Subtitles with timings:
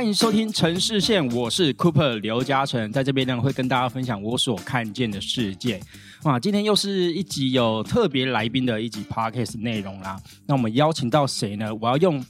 [0.00, 5.78] 欢迎收听城市线，我是 Cooper 刘嘉诚，在这边呢会跟大家分享我所看见的世界。
[6.22, 10.18] 哇，今天又是一集有特别来宾的一集 Podcast 内容啦。
[10.46, 11.74] 那我们邀请到谁呢？
[11.82, 12.24] 我要用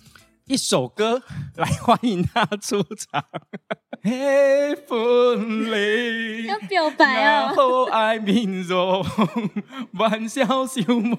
[0.46, 1.22] 一首歌
[1.54, 3.24] 来欢迎他出场。
[4.02, 7.22] 嘿，分离要表白哦。
[7.22, 9.06] 然后爱面容，
[9.92, 11.16] 玩笑笑梦。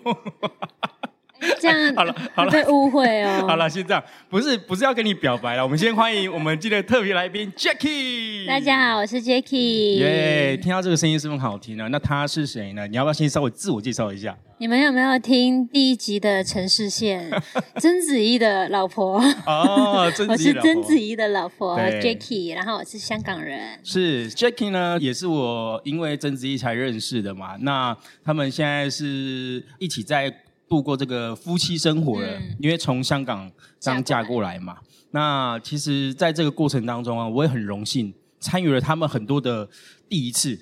[1.60, 3.46] 这样 好了好了会被误会哦。
[3.48, 8.46] 好了，先这样，不是不是要跟你表白了，我们先欢迎我们今天的特别来宾 Jackie。
[8.48, 9.96] 大家好，我是 Jacky。
[9.98, 11.88] 耶听到这个声音是不是很好听呢？
[11.90, 12.88] 那他是谁呢？
[12.88, 14.38] 你要不要先稍微自我介绍一下？
[14.58, 17.32] 你们有没有听第一集的城市线？
[17.78, 23.80] 曾子怡的老婆，哦，曾我是子怡曾子怡的老婆 Jacky，然后我是香港人。
[23.84, 27.58] 是 Jackie 呢，也是我因为曾子怡才认识的嘛。
[27.62, 30.32] 那他们现在是一起在
[30.72, 33.52] 度过这个夫妻生活了，嗯因为从香港
[33.84, 34.78] 刚嫁过来嘛。
[35.12, 39.68] 那其实，在这个过程当中啊，我也很荣幸参与了他们很多的
[40.08, 40.58] 第一次，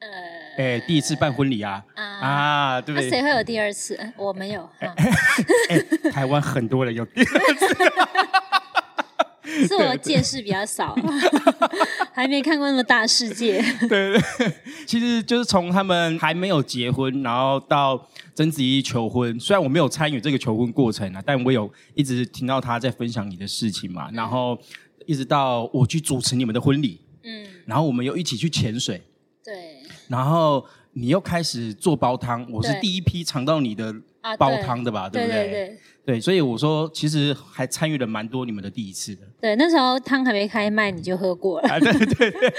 [0.00, 0.08] 呃
[0.78, 3.10] 哎、第一次办婚礼啊，啊，啊，对不对？
[3.10, 3.94] 那谁会有第二次？
[3.96, 4.66] 呃我没有。
[6.10, 7.74] 台湾很多人有第二次，
[9.64, 10.96] 是我见识比较少
[12.12, 13.62] 还没看过那么大世界。
[13.80, 14.52] 对对对，
[14.86, 19.38] 其实就是从他们还没有结婚，然后到曾子怡求婚。
[19.38, 24.10] 虽然我没有参与这个求婚过程啊，但我有一直听到他在分享你的事情嘛。
[24.12, 24.58] 然后
[25.06, 29.02] 一直到我去主持你们的婚礼，嗯，然后我们又一起去潜水，
[29.44, 35.42] 对然后你又开始做煲汤，我是第一批尝到你的啊，煲对汤的吧，对不对？
[35.42, 35.78] 对对对
[36.20, 39.22] 所以我说，其实还参与了蛮多你们的第一次的。
[39.40, 41.68] 对，那时候汤还没开卖，你就喝过了。
[41.68, 42.54] 啊，对对对，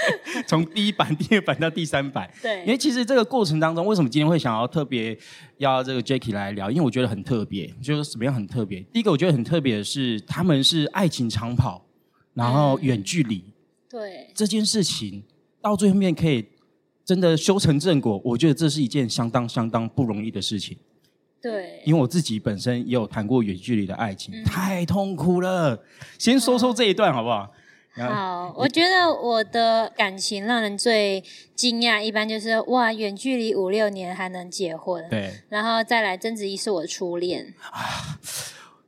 [0.46, 5.18] 从第一版、 第二版到第三版，对，因为其实这个过程当中，为什么今天会想要特别
[5.56, 6.70] 要这个 Jacky 来聊？
[6.70, 8.80] 因为我觉得很特别，就是怎么样很特别。
[8.92, 11.86] 第一个我觉得很特别的是，他们是爱情长跑，
[12.34, 13.42] 然后远距离、
[13.88, 15.22] 对这件事情，
[15.62, 16.44] 到最后面可以
[17.02, 20.76] 真的修成正果，我觉得这是一件相当相当不容易的事情。
[21.40, 25.82] 对，因为我自己本身也有谈过远距离的爱情，嗯太痛苦了。
[26.18, 27.52] 先说说这一段好不好？
[27.96, 31.20] 好，我觉得我的感情让人最
[31.56, 37.52] 惊讶，一般就是哇，远距离五六年还能结婚，对，然后再来曾子怡是我初恋，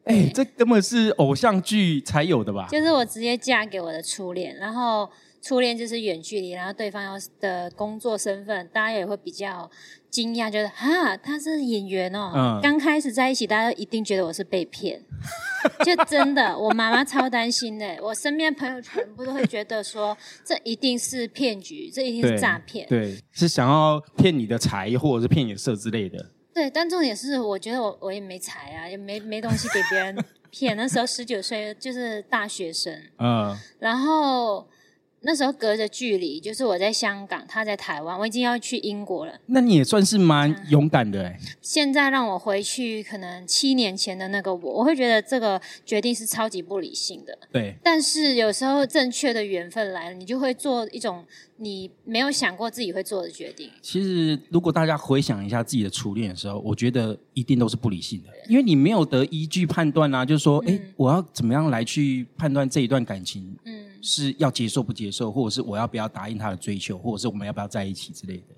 [0.04, 2.68] 哎、这根本是偶像剧才有的吧？
[2.70, 5.10] 就是我直接嫁给我的初恋，然后
[5.42, 9.68] 初恋就是远距离，然后对方要的工作身份，大家也会比较
[10.10, 12.32] 惊讶，觉得哈他是演员哦。
[12.34, 15.00] 嗯刚开始在一起，大家一定觉得我是被骗，
[15.84, 22.86] 就真的，我妈妈超担心的，我身边朋友全部都会觉得说这一定是骗局，这一定是诈骗。
[22.88, 26.30] 对，是想要骗你的财或者是骗你的色之类的。
[26.52, 30.74] 对，但重点是，我觉得我我也没财啊，也没没东西给别人骗。
[30.76, 34.68] 那时候十九岁，就是大学生，嗯，然后
[35.22, 39.34] 那时候隔着距离，就是我在香港，他在台湾，我已经要去英国了。
[39.46, 47.38] 那你也算是蛮勇敢的哎、现在让我回去，可能七年前的那个我，我会觉得这个决定是超级不理性的。
[47.52, 51.24] 对，但是有时候正确的缘分来了，你就会做一种
[51.62, 53.70] 你没有想过自己会做的决定。
[53.82, 68.54] 其实如果大家回想一下自己的初恋的时候，我觉得一定都是不理性的，因为你没有得依据判断啊，就是说，哎、我要怎么样来去判断这一段感情嗯，是要接受不接受，或者是我要不要答应他的追求，或者是我们要不要在一起之类的。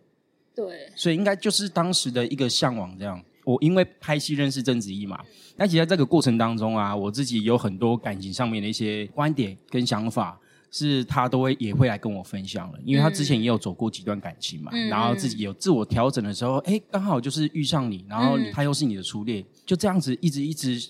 [0.55, 3.21] 对，所以应该就是当时的一个向往这样。
[3.45, 5.19] 我因为拍戏认识郑子怡嘛，
[5.57, 10.39] 那其实在这个过程当中啊，我自己有很多感情上面的一些观点跟想法，
[10.75, 20.83] 是他都会也会来跟我分享了，因为他之前也有走过几段感情嘛，嗯然后自己有自我调整的时候，哎，刚好就是遇上你，然后他又是你的初恋，就这样子一直一直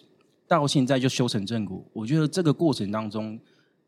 [0.46, 1.84] 到现在就修成正果。
[1.92, 3.36] 我觉得这个过程当中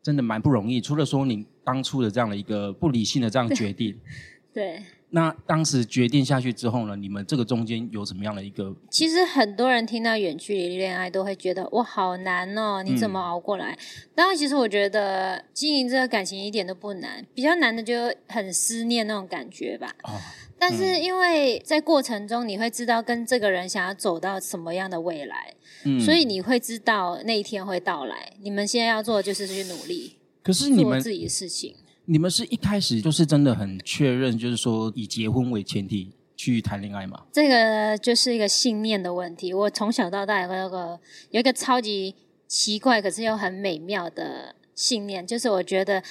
[0.03, 3.97] 真的蛮不容易，除了说你当初的这样的一个不理性的这样决定。
[4.53, 4.83] 对。
[5.15, 6.93] 那当时决定下去之后呢？
[6.97, 8.75] 你们这个中间有什么样的一个？
[8.91, 13.79] 其实很多人听到远距离恋爱都会觉得哇好难哦，你怎么熬过来？
[14.13, 19.95] 当然，其实我觉得经营这个感情一点都不难，比较难的就很思念那种感觉吧。
[20.03, 20.19] 哦
[20.57, 25.53] 但是因为在过程中你会知道跟这个人想要走到什么样的未来，
[25.85, 28.33] 嗯所以你会知道那一天会到来。
[28.41, 31.75] 你们现在要做的就是去努力可是你们做自己的事情。
[32.07, 37.25] 你们是一开始就是真的很确认，就是说以结婚为前提去谈恋爱吗？
[37.31, 39.53] 这个就是一个信念的问题。
[39.53, 40.99] 我从小到大有个个
[41.31, 42.13] 有一个超级
[42.47, 46.03] 奇怪，可是又很美妙的信念，就是我觉得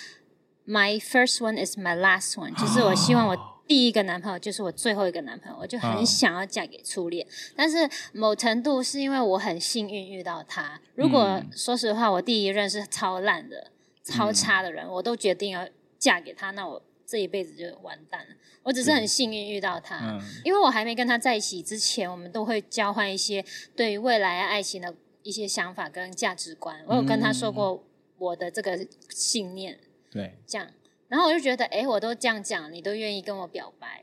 [0.67, 3.39] my first one is my last one，就是我希望我
[3.69, 7.25] 第一个男朋友就是我最后一个男朋友，我就很嗯想要嫁给初恋。
[7.55, 10.81] 但是某程度是因为我很幸运遇到他。
[10.97, 13.71] 如果、嗯说实话，我第一任是超烂的。
[14.07, 15.67] 超差的人，我都决定要
[16.05, 18.35] 嫁给他，那我这一辈子就完蛋了。
[18.63, 20.21] 我只是很幸运遇到他，嗯。
[20.45, 23.43] 因为我还没跟他在一起之前，我们都会交换一些
[23.75, 26.85] 对于未来爱情的一些想法跟价值观。
[26.87, 27.83] 我有跟他说过
[28.19, 29.79] 我的这个信念，
[30.11, 30.69] 对，这样，
[31.09, 34.03] 然后我就觉得，哎，我都这样讲，你都愿意跟我表白，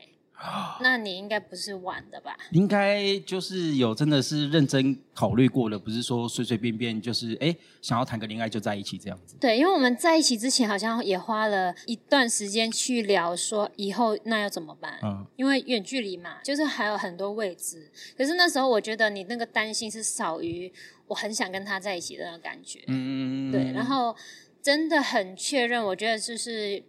[0.80, 2.36] 那你应该不是玩的吧？
[2.50, 9.36] 应该就是有真的是认真考虑过的，不是说随随便便就是哎想要谈个恋爱就在一起这样子。
[9.40, 14.98] 对，因为我们在一起之前，好像也花了一段时间去聊，说以后那要怎么办？
[15.02, 17.90] 嗯，因为远距离嘛，就是还有很多未知。
[18.16, 20.72] 可是那时候我觉得你那个担心是少于
[21.06, 22.80] 我很想跟他在一起的那种感觉。
[22.88, 24.14] 嗯嗯嗯，对，然后
[24.60, 26.82] 真的很确认，我觉得就是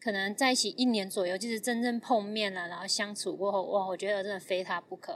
[0.00, 5.12] 可能在一起一年左右，就是真正碰面了，然后相处过后，哇，我觉得真的非他不可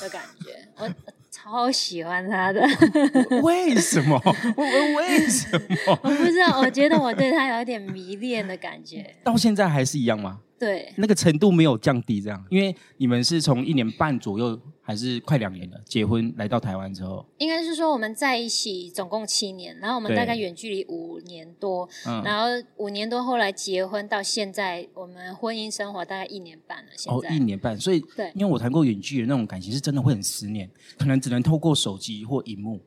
[0.00, 2.60] 的感觉，我我超喜欢他的。
[3.42, 4.20] 为什么？
[4.24, 5.50] 我我为什
[5.86, 5.98] 么？
[6.02, 9.16] 我不知道，我觉得我对他有一点迷恋的感觉。
[9.24, 10.40] 到现在还是一样吗？
[10.60, 22.44] 对，那个程度没有降低，这样，因为你们是从一年半左右，还是快两年了，结婚来到台湾之后，应该是说我们在一起总共七年，然后我们大概远距离五年多，嗯，然后
[22.76, 26.90] 五年多后来结婚，到现在我们婚姻生活大概一年半了。
[26.94, 32.78] 现哦，在、一年半，所以对因为我谈过远距离那种感情，是真的会很思念，可能只能透过手机或荧幕，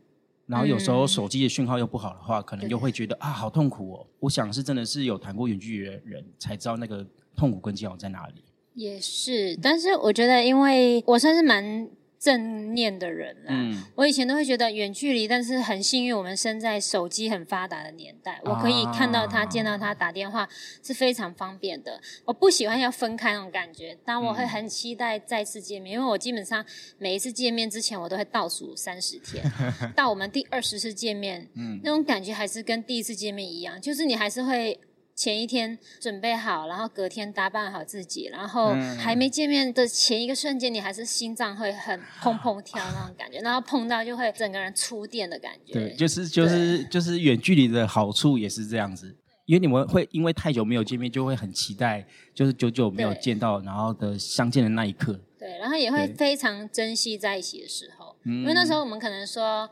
[0.45, 4.07] 然后有时候嗯手机的讯号又不好的话，可能对就会觉得啊，好痛苦哦。
[4.19, 7.03] 我想是真的是有谈过远距离的人才知道那个
[7.35, 8.43] 痛苦跟煎熬在哪里。
[8.75, 11.87] 也是，但是我觉得，因为我算是蛮
[12.17, 13.49] 正念的人啦。
[13.49, 20.49] 嗯，我以前都会觉得远距离，但是很幸运，我们生在手机很发达的年代，我可以看到他、啊见到他、打电话
[20.81, 22.01] 是非常方便的。
[22.25, 26.65] 我不喜欢要分开那种感觉，但我会很期待再次见面，因为我基本上
[26.97, 29.43] 每一次见面之前，我都会倒数三十天，
[29.95, 34.79] 到我们第二十次见面，嗯那种感觉还是跟第一次见面一样，就是你还是会。
[35.15, 45.73] 前一天准备好，然后隔天打扮好自己，然后嗯还没见面的前一个瞬间，你还是心脏会很砰砰跳那种感觉，然后碰到就会整个人触电的感觉。
[45.73, 49.15] 对，就是就是就是远距离的好处也是这样子。
[49.45, 55.19] 因为你们会因为太久没有见面，就会很期待，就是久久没有对见到，然后的相见的那一刻。
[55.37, 59.69] 对，然后也会非常珍惜在一起的时候，嗯因为那时候我们可能说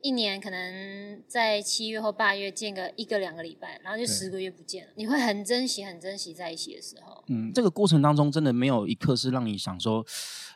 [0.00, 7.22] 一年可能在七月或八月见个一个两个礼拜，然后就十个月不见了，你会很珍惜、很珍惜在一起的时候。
[7.28, 10.04] 嗯，这个过程当中真的没有一刻是让你想说，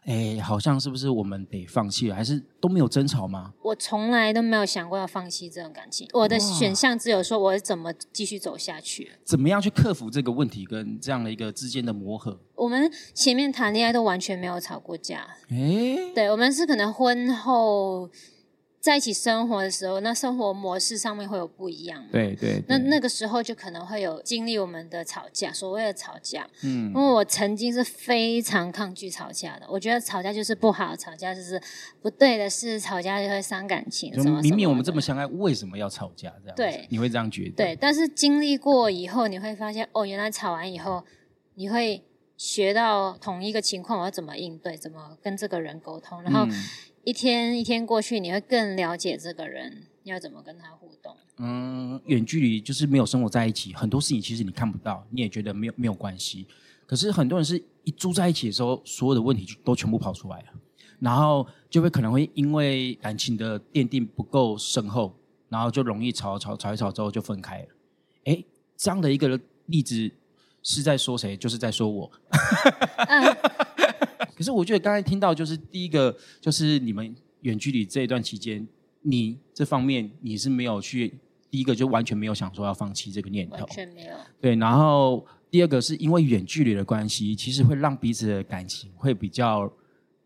[0.04, 3.52] 哎，好像是不是我们得放弃了，还是都没有争吵吗？
[3.62, 9.12] 我从来都没有想过要放弃这种感情，我的选项只有说我怎么继续走下去。
[9.24, 12.38] 怎么样去克服这个问题跟这样的一个之间的磨合？
[12.54, 18.08] 我们前面谈恋爱都完全没有吵过架，哎，对我们是可能婚后
[18.82, 22.08] 在一起生活的时候，那生活模式上面会有不一样嘛。
[22.10, 26.44] 对对，那对那个时候就可能会有经历我们的吵架，所谓的吵架。
[26.64, 31.62] 嗯因为我曾经是非常抗拒吵架的，我觉得吵架就是不好，吵架就是
[32.00, 34.12] 不对的事，吵架就会伤感情。
[34.12, 36.28] 就什么明明我们这么相爱，为什么要吵架？
[36.42, 37.64] 这样子对你会这样觉得？
[37.64, 41.04] 对，但是经历过以后，你会发现哦，原来吵完以后，
[41.54, 42.02] 你会
[42.36, 46.50] 学到同一个情况我要怎么应对，怎么跟这个人沟通，然后嗯
[47.04, 51.16] 一天一天过去，你会更了解这个人，要怎么跟他互动。
[51.38, 56.46] 嗯，远距离就是没有生活在一起，很多事情其实你看不到，你也觉得没有没有关系。
[56.86, 60.46] 可是很多人是一住在一起的时候，所有的问题就都全部跑出来了，
[61.00, 65.12] 然后就会可能会因为感情的奠定不够深厚，
[65.48, 67.68] 然后就容易吵吵吵一吵之后就分开了。
[68.26, 68.44] 哎，
[68.76, 70.08] 这样的一个例子
[70.62, 71.36] 是在说谁？
[71.36, 72.12] 就是在说我。
[73.08, 73.36] 嗯，
[74.42, 78.66] 可是我觉得刚才听到就是第一个，就是你们远距离这一段期间，
[79.02, 81.14] 你这方面你是没有去，
[81.48, 84.16] 第一个就完全没有想说要放弃这个念头完，全没有。
[84.40, 84.56] 对。
[84.56, 89.72] 然后第二个是因为远距离的关系，其实会让彼此的感情会比较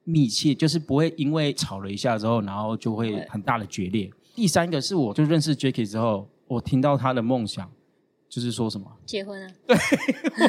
[0.05, 4.11] 密切，就是不会因为吵了一下之后，然后就会很大的决裂。
[4.35, 7.71] 第三个是我就认识 Jacky 之后，我听到他的梦想
[8.31, 9.53] 就是说什么，结婚啊！
[9.67, 9.77] 对，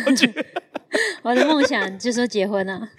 [0.06, 0.46] 我觉得
[1.22, 2.90] 我的梦想就是说结婚啊，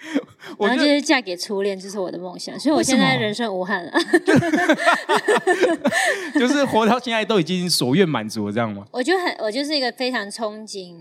[0.57, 2.57] 然后就是嫁给初恋，就是我的梦想。
[2.59, 3.91] 所以我现在人生无憾了。
[6.39, 8.85] 就是活到现在都已经所愿满足了，这样吗？
[8.91, 10.95] 我就很，我就是一个非常憧憬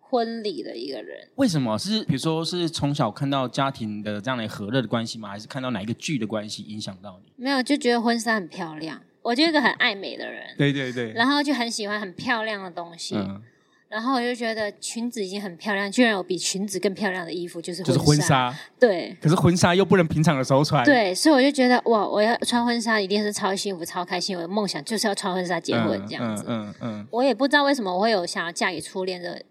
[0.00, 1.28] 婚礼的一个人。
[1.36, 5.28] 为什么是比如说是从小看到家庭的这样的和乐的关系吗？
[5.28, 7.32] 还是看到哪一个剧的关系影响到你？
[7.36, 9.00] 没有，就觉得婚纱很漂亮。
[9.22, 13.16] 我就是一个很爱美的人，对对对，然后就很喜欢很漂亮的东西。
[13.16, 13.42] 嗯
[13.88, 18.52] 然后我就觉得裙子已经很漂亮，居然有比裙子更漂亮的衣服，就是就是婚纱。
[18.80, 20.84] 对，可是婚纱又不能平常的时候穿。
[20.84, 24.36] 对，所以我就觉得哇，我要穿婚纱一定是超幸福、超开心。
[24.36, 26.44] 我的梦想就是要穿婚纱结婚这样子。
[26.48, 27.06] 嗯嗯。
[27.12, 29.42] 我也不知道为什么我会有想要嫁给初恋的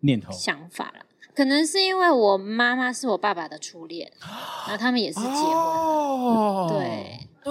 [0.00, 1.04] 念头想法了，
[1.34, 4.10] 可能是因为我妈妈是我爸爸的初恋，
[4.66, 5.52] 然后他们也是结婚。
[5.52, 6.68] 哦。
[6.70, 7.09] 对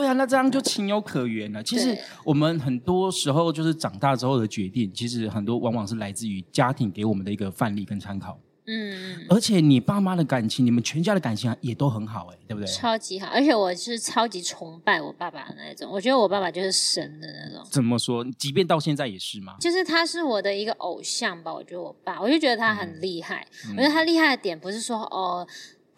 [0.10, 1.62] 啊，那这样就情有可原了。
[1.64, 8.40] 其实我们很多时候就是长大之后的决定，其实很多往往是来自于家庭给我们的一个范例跟参考。
[8.72, 12.68] 嗯，而且你爸妈的感情，你们全家的感情也都很好，哎，对不对？
[12.72, 17.68] 超级好，而且我是超级崇拜我爸爸的那种，我觉得我爸爸就是神的那种。
[17.72, 18.24] 怎么说？
[18.38, 19.56] 即便到现在也是吗？
[19.60, 21.52] 就是他是我的一个偶像吧。
[21.52, 23.48] 我觉得我爸，我就觉得他很厉害。
[23.72, 25.48] 我觉得他厉害的点不是说哦。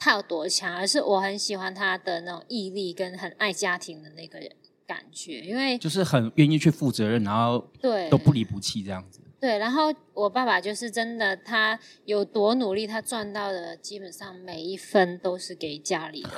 [0.04, 4.40] 他有多强，而是我很喜欢他的那种毅力跟很爱家庭的那个
[4.88, 9.20] 感觉，因为就是很愿意去负责任，然后对都不离不弃这样子。
[9.40, 16.32] 对，然后我爸爸就是真的，他有多努力，他赚到的基本上每一分都是给家里的。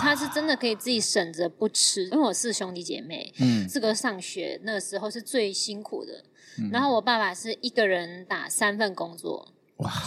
[0.00, 6.24] 他是真的可以自己省着不吃，因为我是兄弟姐妹，嗯，四个上学那个时候是最辛苦的，
[6.72, 9.52] 然后我爸爸是一个人打三份工作。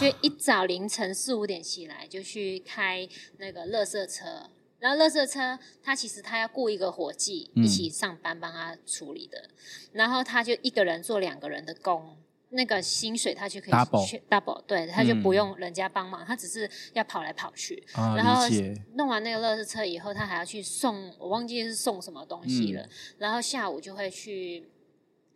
[0.00, 3.08] 就一早凌晨四五点起来，就去开
[3.38, 4.50] 那个垃圾车，
[4.80, 9.48] 然后垃圾车他其实他要雇一个伙计一起上班帮他处理的，
[9.92, 12.16] 然后他就一个人做两个人的工，
[12.48, 18.44] 那个薪水他就可以 double double，对，他就不用人家帮忙，他只是要跑来跑去，然后
[18.94, 24.68] 弄完那个垃圾车以后，他还要去送，我忘记是送什么东西了，然后下午就会去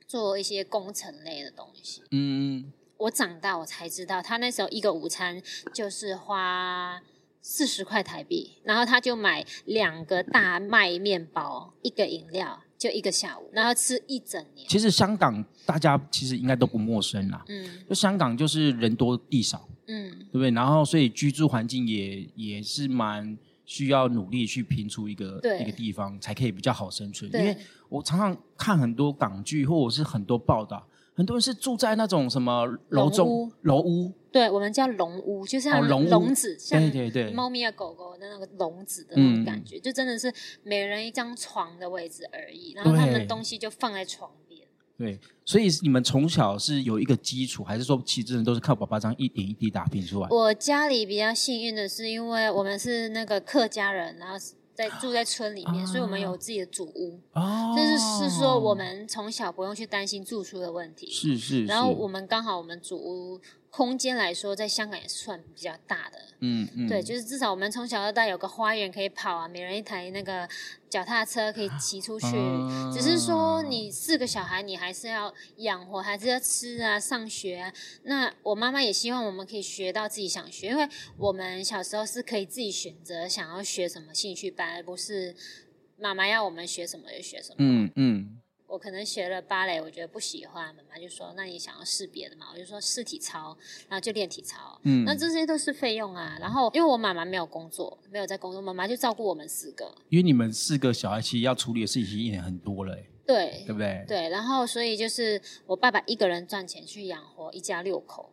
[0.08, 2.72] 做一些工程类的东西，嗯。
[2.96, 7.00] 我长大我才知道，他那时候一个午餐就是花
[7.42, 14.66] 四十块台币，然后他就买两个大麦面包，一个饮料，就一个下午，然后吃一整年。
[14.68, 20.50] 其实香港大家其实应该都不陌生啦，嗯，就香港就是人多地少，嗯，对不对？
[20.52, 23.36] 然后所以居住环境也也是蛮
[23.66, 27.30] 需要努力去拼出一个一个地方，才可以比较好生存。
[27.34, 27.54] 因为
[27.88, 30.86] 我常常看很多港剧或者是很多报道。
[31.14, 40.32] 很多人是住在那种什么楼中楼屋，对我们叫笼屋，就像笼子，像对对对，猫咪啊狗狗的那个笼子的那种感觉，就真的是
[40.64, 44.66] 每人一张床的位置而已，然后他们东西就放在床边。
[44.98, 50.28] 对，所以你们从小是有一个基础，还是说其实真的都是靠爸爸这样一点一滴打拼出来？
[50.30, 54.36] 我家里比较幸运的是，因为我们是那个客家人，然后。
[54.74, 57.20] 在住在村里面，所以我们有自己的祖屋。
[57.32, 61.10] 哦，就是是说，我们从小不用去担心住宿的问题。
[61.10, 61.64] 是是。
[61.64, 63.40] 然后我们刚好，我们祖屋
[63.70, 66.18] 空间来说，在香港也是算比较大的。
[66.40, 66.88] 嗯嗯。
[66.88, 70.48] 对，就是至少我们从小到大有个花园可以跑啊，每人一台那个。
[70.94, 72.28] 脚踏车可以骑出去，
[72.92, 77.72] 只是说你四个小孩，你还是要养活，还是要吃啊，上学啊。
[78.04, 85.34] 那我妈妈也希望我们可以学到自己想学，因为我们小时候是可以自己选择想要学什么兴趣班，而不是
[85.98, 87.56] 妈妈要我们学什么就学什么。
[87.58, 88.38] 嗯嗯。
[88.66, 93.56] 我可能学了芭蕾，我觉得不喜欢，妈妈就说：“那你想要试别的嘛？”我就说试体操，
[93.88, 94.78] 然后就练体操。
[94.82, 96.36] 嗯，那这些都是费用啊。
[96.40, 99.94] 然后因为我妈妈没有工作，没有在工作，妈妈就照顾我们四个。
[100.08, 104.04] 因为你们四个小孩其实要处理的事情已经很多了，对，对不对？
[104.08, 108.32] 对，然后所以就是我爸爸一个人赚钱去养活一家六口，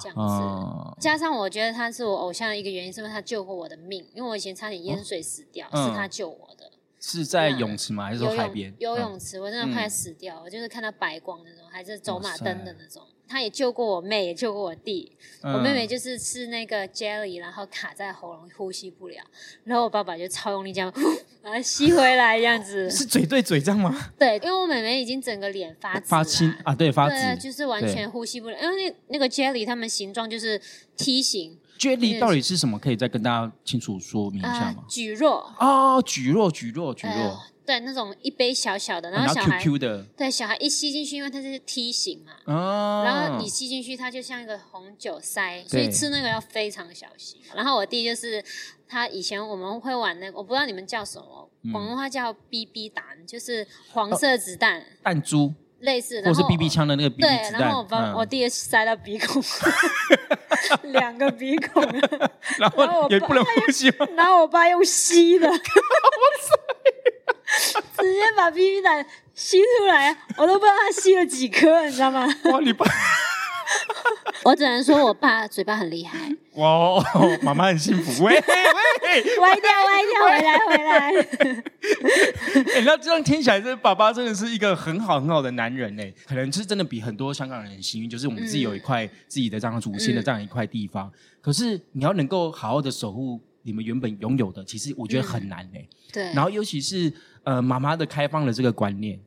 [0.00, 1.00] 这样子。
[1.00, 6.59] 加上我觉得他是我偶像的一个原因，是因为他救过我的命，因为我以前差点淹水死掉，是他救我的。
[7.00, 8.04] 是在泳池吗？
[8.04, 8.72] 还是说海边？
[8.78, 10.40] 游泳池，我真的快死掉。
[10.44, 13.02] 我就是看到白光那种，还是走马灯的那种。
[13.26, 15.16] 他也救过我妹，也救过我弟。
[15.42, 19.22] 我妹妹就是吃那个 jelly，然后卡在喉咙，呼吸不了。
[19.64, 20.92] 然后我爸爸就超用力这样
[21.40, 22.90] 把它吸回来，这样子。
[22.90, 24.10] 是嘴对嘴这样吗？
[24.18, 28.60] 对，因为我妹妹已经整个脸发发青啊，对，发紫，就是完全呼吸不了。
[28.60, 30.60] 因为那那个 jelly，它们形状就是
[30.96, 31.56] 梯形。
[31.80, 32.78] Jelly 到底是什么？
[32.78, 34.84] 可以再跟大家清楚说明一下吗？
[34.88, 37.38] 蒟蒻啊，蒟蒻，蒟蒻，蒟蒻。
[37.66, 47.40] 对，那种一杯小小的，然后小孩 Q Q 的，对，小孩一吸进去，因为它是梯形嘛，哦，然后你吸进去，它就像一个红酒塞，所以吃那个要非常小心。
[47.54, 48.44] 然后我弟就是
[48.88, 55.54] 他以前我们会玩那个，我不知道你们叫什么，广东话叫 BB 弹，就是黄色子弹，弹珠。
[55.80, 59.42] 类似，或是 BB 枪的那个 BB 子弹，然后我把我弟塞到鼻孔，
[60.92, 61.82] 两个鼻孔，
[62.58, 65.48] 然后也不能呼吸，然后我爸用吸的，
[67.98, 72.26] 直接把 BB 弹吸出来，我都不知道他吸了几颗，你知道吗？
[72.52, 72.86] 哇，你爸。
[74.42, 76.18] 我只能说我爸嘴巴很厉害。
[76.54, 77.00] 哇，
[77.40, 78.24] 妈妈很幸福。
[78.24, 78.42] 喂喂，
[79.40, 81.10] 歪掉歪掉，回来回来。
[82.76, 86.02] 哎，那这样听起来，这爸爸真的是一个很好很好的男人呢。
[86.26, 91.10] 可能是真的比很多香港人很幸运，就是我们自己有一块自己的这样祖先的这样一块地方。
[91.40, 95.86] 可是你要能够好好的守护你们原本拥有的，其实我觉得很难哎。
[96.12, 96.24] 对。
[96.32, 97.12] 然后尤其是
[97.44, 99.18] 呃妈妈的开放的这个观念。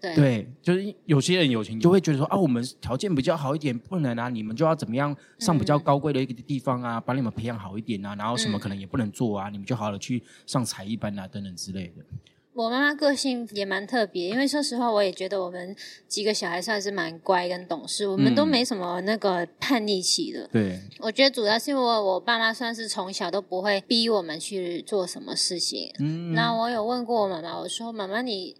[0.00, 12.04] 对，就是有些人有钱就会觉得说啊，我们条件比较好一点，不能啊，你们就要怎么样上比较高贵的一个地方啊，把你们培养好一点啊，然后什么可能也不能做啊，你们就好好的去上才艺班啊等等之类的。
[12.52, 15.74] 我妈妈个性也蛮特别，因为说实话，我也觉得我们
[16.08, 20.48] 几个小孩算是蛮乖跟懂事，我们都没什么那个叛逆期的。
[20.52, 25.90] 对，我觉得主要是因为我爸妈算是从小都不会逼我们去做什么事情。
[26.00, 28.56] 嗯，那我有问过我妈妈，我说妈妈你。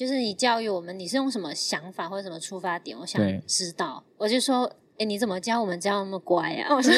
[0.00, 2.96] 就是你教育我们，你是用什么想法或者什么出发点？
[2.98, 4.02] 我想知道。
[4.16, 4.64] 我就说，
[4.96, 6.74] 哎，你怎么教我们教那么乖啊？
[6.74, 6.90] 我说，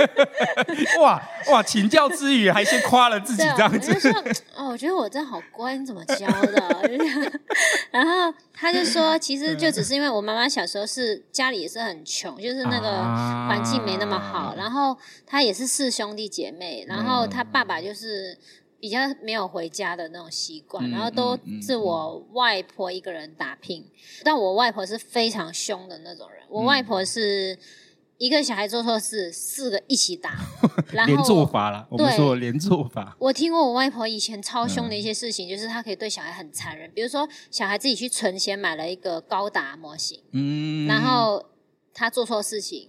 [1.02, 3.92] 哇哇，请教之余还先夸了自己这样子。
[3.92, 4.10] 就说，
[4.56, 6.90] 哦，我觉得我真好乖，你怎么教的？
[7.90, 13.02] 然后他就说，其实就只是因为我妈妈小时候是家里也是很穷，就是那个
[13.46, 14.54] 环境没那么好。
[14.56, 14.96] 然后
[15.26, 18.38] 他也是四兄弟姐妹，然后他爸爸就是。
[18.86, 23.84] 比较没有回家的那种习惯，然后都是我外婆一个人打拼。
[24.22, 27.58] 但我外婆是非常凶的那种人，我外婆是
[28.16, 30.36] 一个小孩做错事，四个一起打，
[31.04, 31.88] 连做法了。
[31.90, 33.16] 我们说连做法。
[33.18, 36.88] 我听过我外婆以前超凶的一些事情，就是她可以对小孩很残忍。
[36.92, 41.44] 比如说，小孩自己去存钱买了一个高达模型，嗯，然后
[41.92, 42.88] 他做错事情，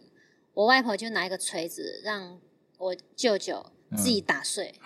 [0.54, 2.38] 我外婆就拿一个锤子让
[2.77, 3.66] 我舅舅。
[3.96, 4.75] 自己打碎，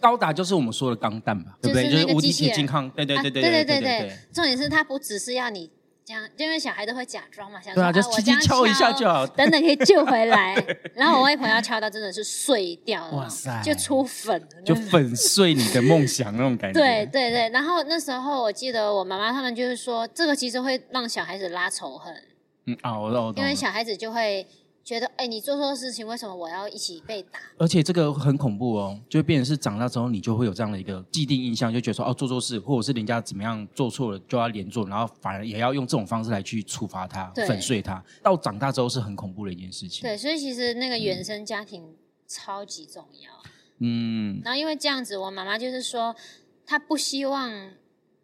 [0.00, 1.90] 高达就是我们说的钢弹吧，对不对？
[1.90, 4.18] 就是无敌铁金刚，对对对对对对对。
[4.32, 5.70] 重点是它不只是要你
[6.04, 10.54] 这样，因为小孩都会假装嘛，想说就轻轻敲一下就好，等等可以救回来。
[10.96, 16.80] 然后我外婆要敲到真的是碎掉了，哇塞，就出粉，就粉碎你的梦想那种感觉。
[16.80, 22.14] 对对对，然后那时候我记得我妈妈他们就是说，这个其实会让小孩子拉仇恨。
[22.66, 24.46] 嗯啊，我懂，因为小孩子就会。
[24.88, 27.38] 觉得哎，你做错事情，为什么我要一起被打？
[27.58, 38.02] 而且这个很恐怖哦，就会变成是长大之后，你就会有这样的一个既定印象，就觉得说哦，做错事，或者是人家怎么样做错了，就要连坐，然后反而也要用这种方式来去处罚他、粉碎他。
[38.22, 40.00] 到长大之后是很恐怖的一件事情。
[40.00, 41.94] 对，所以其实那个原生家庭
[42.26, 43.30] 超级重要。
[43.80, 44.40] 嗯。
[44.42, 46.16] 然后因为这样子，我妈妈就是说，
[46.64, 47.72] 她不希望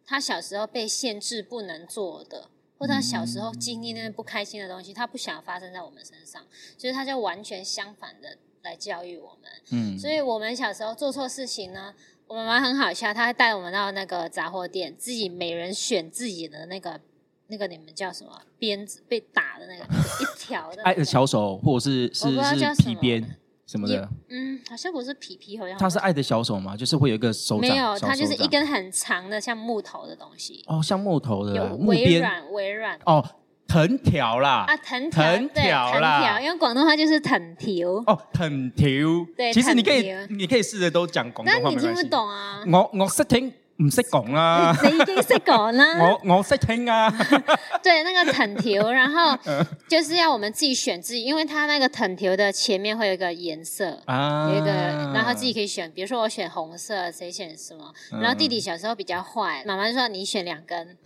[0.03, 2.49] 她小时候被限制不能做的。
[2.85, 6.39] 或他小时候经历那些不开心的东西，他不想发生在我们身上，
[6.77, 9.51] 所以他就完全相反的来教育我们。
[9.71, 11.95] 嗯，所以我们小时候做错事情呢，
[12.27, 17.01] 我妈妈很好笑，她会带我们到那个杂货店，自己每人选自己的那个
[17.47, 23.35] 那个你们叫什么鞭子被打的那个一条的，小手或者是是是皮鞭。
[23.65, 24.07] 什么的？
[24.29, 30.63] 嗯，好像不是皮皮，好像它是爱的小手嘛，就是会有一个手掌没有，它就是一根很长的像木头的东西。
[30.67, 32.99] 哦，像木头的，微软微软。
[33.05, 33.25] 哦，
[33.67, 37.89] 藤条啦，啊，藤条藤条啦，因为广东话就是藤条。
[38.05, 38.87] 哦，藤条。
[39.35, 42.63] 对，其实你可以，你可以试着都讲广东话，那你听不懂啊？
[42.71, 43.51] 我我是听。
[43.77, 45.99] 唔识讲啦，你已经识讲啦。
[45.99, 47.13] 我我识听啊。
[47.83, 49.37] 对，那个藤条，然后
[49.89, 54.71] 就是要我们自己选自己，因为它那个藤条的前面会有一个颜色，有一个，
[55.13, 57.93] 然后自己可以选，比如说我选红色，谁选什么。
[58.11, 60.97] 然后弟弟小时候比较坏，妈妈就说你选两根。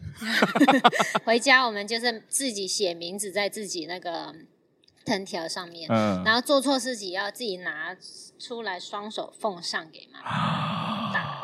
[1.26, 4.36] 回家我们就是自己写名字在自己那个
[5.06, 5.90] 藤条上面，
[6.24, 7.96] 然后做错事情要自己拿
[8.38, 11.39] 出来，双手奉上给妈妈打。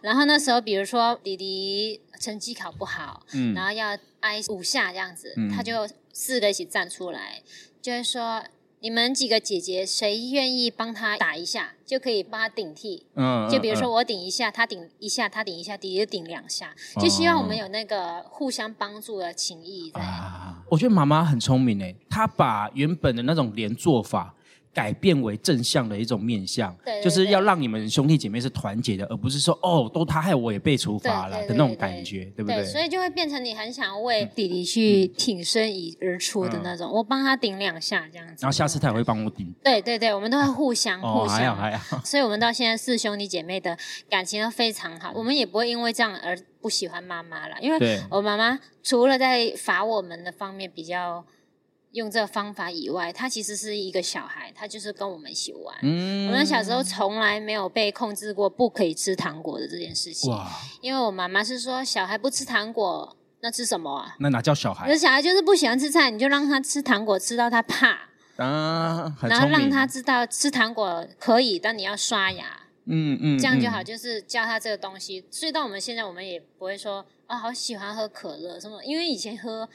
[0.00, 7.42] 然后那时候，比如说弟弟成绩考不好，嗯，然后要挨五下这样子，他就四个一起站出来，
[7.80, 8.44] 就是说
[8.80, 20.00] 你们几个姐姐谁愿意帮他打一下，就可以帮他顶替，嗯，就比如说我顶一下，他顶一下，他顶一下，弟弟顶两下，就希望我们有那个互相帮助的情谊在。
[20.68, 24.34] 我觉得妈妈很聪明诶，她把原本的那种连做法。
[24.76, 32.62] 改变为正向的一种面向，就是要让你们兄弟姐妹是团结的，而不是说哦，都他害我也被处罚了的那种感觉，对不对？
[32.66, 39.50] 所以就会变成你很想为弟弟去挺身以而出的那种，我帮他顶两下这样子，然后下次他也会帮我顶。
[39.64, 43.78] 对对对，我们都会互相 互相，还好 所以我们到现在四兄弟姐妹的
[44.10, 51.24] 感情都非常好，我们也不会因为这样而不喜欢妈妈了，因为我妈妈除了在罚我们的方面比较。
[51.96, 55.74] 用这个方法以外，他其实是一个小孩，他就是跟我们一起玩。
[55.80, 60.30] 我们小时候从来没有被控制过不可以吃糖果的这件事情。
[60.82, 64.14] 因为我妈妈是说，小孩不吃糖果那吃什么啊？
[64.20, 69.16] 那哪叫小孩有小孩就是不喜欢吃菜，你就让他吃糖果，吃到他怕，啊？
[69.18, 73.80] 很然后让，他知道吃糖果可以，但你要刷牙，嗯嗯，这样就好。
[73.80, 75.24] 嗯就是教他这个东西。
[75.30, 79.66] 所以到我们现在，我们也不会说啊，好喜欢喝可乐什么，因为以前喝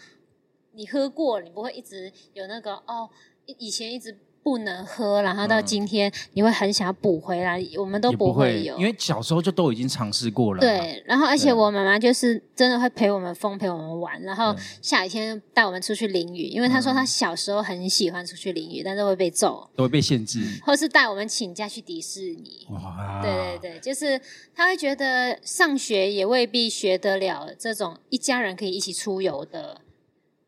[0.73, 3.09] 你喝过，你不会一直有那个哦，
[3.45, 20.39] 以以前一直不能喝，然后到嗯今天你会很想要补回来，我们都也不会有，因为小时候就都已经尝试过了。，对，然后而且对我妈妈就是真的会陪我们疯，陪我们玩，然后对下雨天带我们出去淋雨，因为她说嗯她小时候很喜欢出去淋雨，但是会被揍，都会被限制。
[20.65, 22.65] 或是带我们请假去迪士尼。
[22.71, 24.19] 哇，对对对，就是
[24.55, 29.81] 她会觉得上学也未必学得了这种一家人可以一起出游的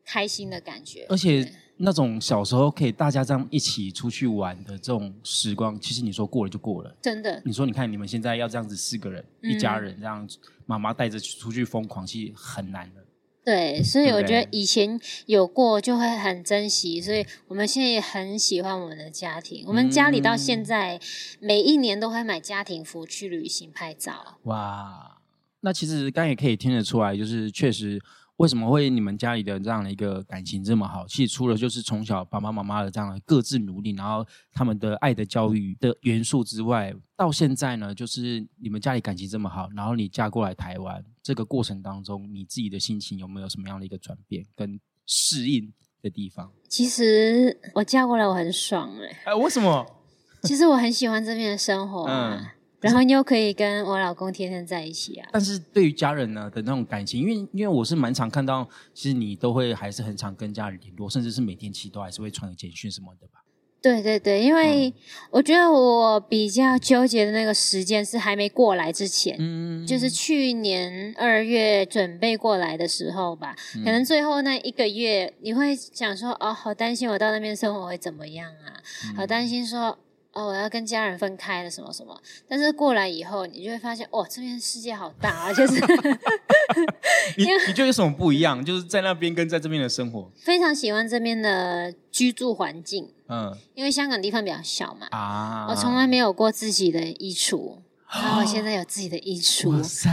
[0.04, 1.06] 开心的感觉。
[1.08, 6.96] 而且那种小时候可以大家这样一起出去玩的这种时光，其实你说过了就过了。
[7.02, 10.28] 真的，你说，你看你们现在要这样子四个人、嗯一家人这样，
[10.66, 13.00] 妈妈带着出去疯狂，其实很难的。
[13.44, 19.64] 对，所以我觉得以前有过就会很珍惜，所以我们现在也很喜欢我们的家庭。
[19.66, 20.98] 我们家里到嗯现在
[21.40, 24.38] 每一年都会买家庭服去旅行拍照。
[24.44, 25.18] 哇，
[25.60, 28.00] 那其实刚刚也可以听得出来，就是确实
[28.36, 46.50] 为什么会你们家里的这样的一个感情这么好，其实除了就是从小爸爸妈妈的这样的各自努力，然后他们的爱的教育的元素之外，到现在呢，就是你们家里感情这么好，然后你嫁过来台湾，这个过程当中，你自己的心情有没有什么样的一个转变跟适应的地方？
[46.68, 49.86] 其实我嫁过来我很爽哎、哎、为什么？
[50.42, 52.53] 其实我很喜欢这边的生活啊，嗯
[52.84, 55.28] 然后你又可以跟我老公天天在一起啊。
[55.32, 63.40] 但是对于家人呢的那种感情，因为因为我是蛮常看到，其实你都会还是很常跟家人联络，甚至是每天其实都还是会传个简讯什么的吧？
[63.82, 64.92] 对对对，因为嗯
[65.30, 79.98] 我觉得我比较纠结的那个时间是还没过来之前，嗯，就是去年二月准备过来的时候吧，嗯可能最后那一个月，你会想说，哦，好担心我到那边生活会怎么样啊，嗯好担心说，
[80.34, 82.20] 哦，我要跟家人分开了什么什么。
[82.48, 85.74] 但是过来以后，你就会发现，哇，这边世界好大啊，就是
[87.38, 88.64] 你你觉得有什么不一样？
[88.64, 97.78] 就是在那边跟在这边的生活，非常喜欢这边的居住环境，嗯因为香港地方比较小嘛，啊，我从来没有过自己的衣橱，
[98.12, 99.82] 然后我现在有自己的衣橱哇橱。
[99.84, 100.10] 塞，，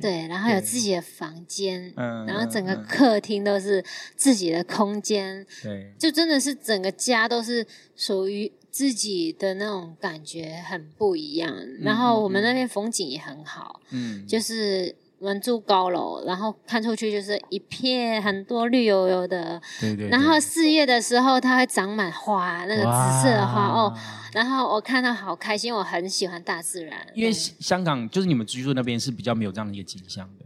[0.00, 3.84] 对，然后有自己的房间，嗯然后整个客厅都是
[4.16, 11.54] 自己的空间，对，就真的是整个家都是属于自己的那种感觉，很不一样。
[11.80, 19.60] 然后我们那边风景也很好，嗯，就是我们住高楼，然后看出去就是一片很多绿油油的。
[19.80, 23.94] 对对，然后四月的时候，它会长满花，那个紫色的花哦。
[24.32, 27.06] 然后我看到好开心，我很喜欢大自然。
[27.14, 30.44] 因为香港就是你们居住那边是比较没有这样的一个景象的，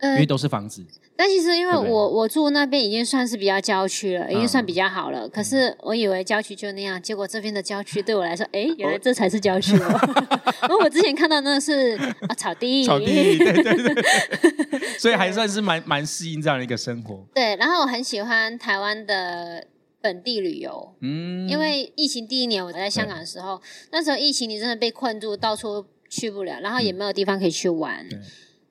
[0.00, 0.84] 因呃为，都是房子，
[1.16, 4.66] 但其实因为我我住那边已经算是比较郊区了，已经算嗯。
[4.66, 5.28] 比较好了。
[5.28, 9.88] 可是我以为郊区就那样，结果这边的郊区对我来说，哎，原来这才是郊区哦。
[10.62, 11.96] 然后我之前看到那个是
[12.28, 14.02] 啊草地，草地，对对对，
[14.98, 17.56] 所以还算是蛮蛮适应这样的一个生活，对。
[17.56, 19.66] 然后我很喜欢台湾的
[20.00, 28.06] 本地旅游，嗯，因为疫情第一年我在香港的时候，那时候疫情你真的被困住，到处去不了，然后也没有地方可以去玩。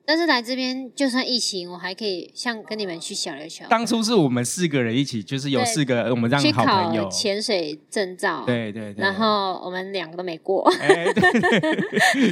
[0.08, 8.42] 但是来这边，就算疫情，我还可以像跟你们去小琉球，当初是我们四个人一起，就是有四个我们这样去的好朋友考，潜水证照。
[8.46, 11.40] 对对对，然后我们两个都没过，哎，对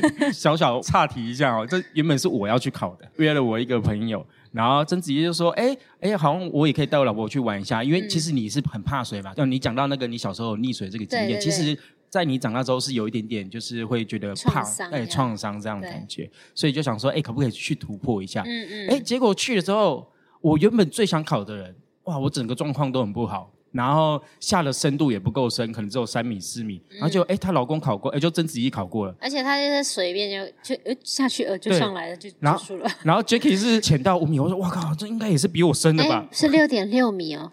[0.08, 11.78] 对， 小小岔题一下哦，这原本是我要去考的，约了我一个朋友，然后曾子怡就说，哎哎，好像我也可以带我老婆去玩一下，因为其实你是很怕水嘛，就你讲到那个你小时候溺水这个经验，对对其实。
[12.16, 18.42] 在你长大之后是有一点点，就是会觉得怕哎，创伤这样的感觉，所以就想说，哎，可不可以去突破一下？
[18.46, 31.78] 嗯嗯，哎，结果去了之后，我原本最想考的人，哇，我整个状况都很不好，然后下的深度也不够深，可能只有三米四米，然后就哎，她老公考过，哎，就曾子怡考过了，而且她就在水边就就呃下去呃就对。
[31.78, 36.26] 上来了就然后结束了，然后 Jacky 是潜到五米，我说哇靠，这应该也是比我深的吧？
[36.26, 36.28] 哎？
[36.32, 37.50] 是六点六米哦，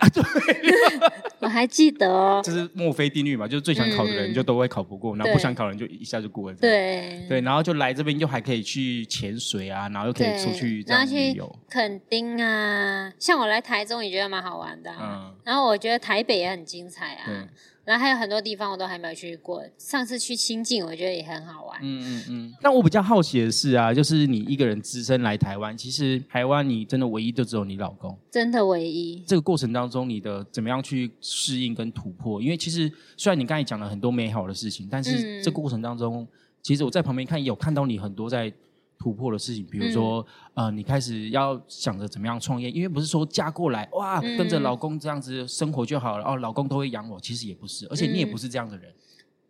[1.40, 6.58] 我还记得哦，这是墨菲定律嘛，就是最想考的人嗯就都会考不过，然后对不想考的人就一下就过了。
[6.60, 6.74] 这样。
[6.74, 7.28] 对。
[7.28, 11.56] 对，然后就来这边又还可以去潜水啊，然后又可以对，出去这样去旅游。
[11.70, 15.36] 垦丁啊，像我来台中也觉得蛮好玩的、啊，嗯。
[15.44, 17.48] 然后我觉得台北也很精彩啊，对，
[17.86, 22.54] 然后还有很多地方我都还没有去过，上次去清境我觉得也很好玩，嗯嗯嗯。
[22.62, 28.18] 那我比较好奇的是啊，就是你一个人只身来台湾，其实台湾你真的唯一就只有你老公。
[28.30, 29.24] 真的唯一。
[29.26, 32.42] 这个过程当中，你的怎么样去适应跟突破？
[32.42, 36.28] 因为其实虽然你刚才讲了很多美好的事情，但是嗯这个过程当中，
[36.62, 38.52] 其实我在旁边看，也有看到你很多在
[38.98, 48.94] 突破的事情，比如说、呃，你开始要想着怎么样创业，因为不是说嫁过来哇，嗯跟着老公这样子生活就好了，哦，老公都会养我，其实也不是，而且你也不是这样的人。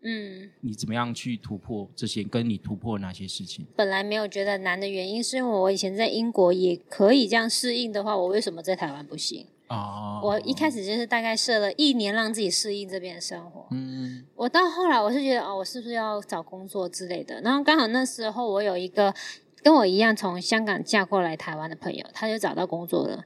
[0.06, 2.24] 嗯，你怎么样去突破这些？
[2.24, 3.66] 跟你突破哪些事情？
[3.74, 9.46] 本来没有觉得难的原因，是因为我以前在英国也可以这样适应的话，我为什么在台湾不行？
[9.68, 13.68] 哦，我一开始就是大概设了一年让自己适应这边的生活。
[13.72, 17.42] 嗯我到后来我是觉得哦，我是不是要找工作之类的？
[17.42, 19.14] 然后刚好那时候我有一个
[19.62, 23.24] 跟我一样从香港嫁过来台湾的朋友，他就找到工作了。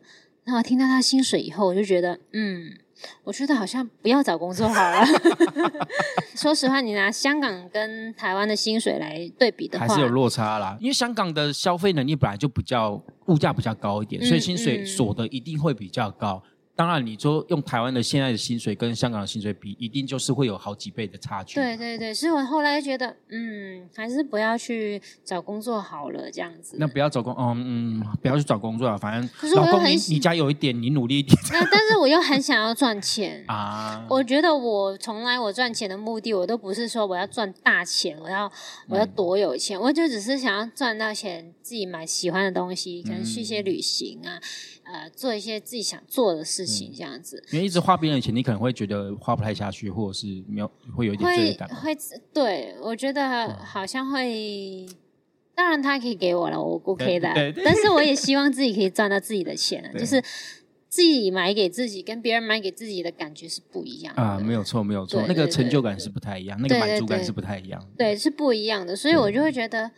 [0.47, 2.73] 然后听到他薪水以后，我就觉得嗯。
[3.23, 5.05] 我觉得好像不要找工作好了。
[6.35, 10.75] 说实话，你拿香港跟台湾的薪水来对比的话，还是有落差啦。
[10.81, 16.41] 因为香港的消费能力本来就比较物价比较高一点，所以嗯薪水嗯所得一定会比较高。
[16.77, 21.55] 当然，你说用台湾的现在的薪水跟香港的薪水比，一定就是会有好几倍的差距。
[21.55, 26.77] 对对对，所以我后来觉得，嗯，还是不要去找工作好了，这样子。
[26.79, 28.95] 那不要找工，嗯嗯，不要去找工作啊。
[28.95, 33.43] 反正可是我又很喜你家有一点，你努力一点 那但是我又很想要赚钱。
[33.49, 34.05] 啊。
[34.07, 38.51] 我觉得我从来我赚钱的目的，我都不是说我要赚大钱，我要
[38.87, 44.39] 我要多有钱，我就只是想要赚到钱，自己买喜欢的东西，可能去一些旅行啊，
[44.91, 47.43] 呃，做一些自己想做的事情，这样子。
[47.51, 51.75] 因为一直花别人的钱，你可能会觉得花不太下去，或者是没有会有一点罪感吧。
[51.75, 51.95] 会，
[52.33, 54.85] 对我觉得好像会。
[55.53, 57.33] 当然，他可以给我了，我 OK 的。
[57.33, 60.21] 对但是我也 希望自己可以赚到自己的钱，就是
[60.87, 64.21] 自己买给自己，跟别人买给自己的感觉是不一样的。
[64.21, 67.87] 啊，没有错，没有错，那个成就感是不太一样，那个满足感是不太一样的。
[67.97, 69.89] 对，是不一样的，所以我就会觉得，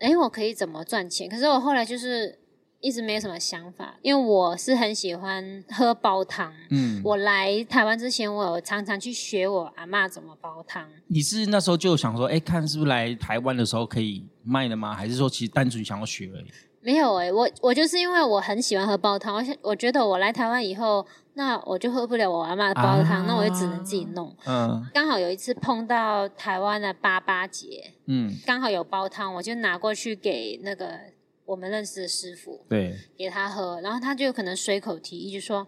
[0.00, 1.28] 哎，我可以怎么赚钱？
[1.28, 2.40] 可是我后来就是
[2.82, 6.52] 一直没有什么想法，因为我是很喜欢喝煲汤。
[6.70, 10.86] 嗯，我来台湾之前，我有常常去学我阿嬷怎么煲汤。
[11.06, 14.94] 你是那时候就想说，哎，看是不是来台湾的时候可以卖的吗？
[14.94, 16.46] 还是说其实单纯想要学而已？
[16.84, 24.36] 没有哎、我我就是因为我很喜欢喝煲汤，而且我觉得我来台湾以后，那我就喝不了我阿嬷的煲汤，啊那我就只能自己弄。
[24.44, 30.98] 嗯刚好有一次碰到台湾的八八节，嗯，刚好有煲汤，我就拿过去给那个
[31.44, 32.64] 我们认识的师傅。
[32.68, 35.66] 对，给他喝，然后他就可能随口提议，就说：“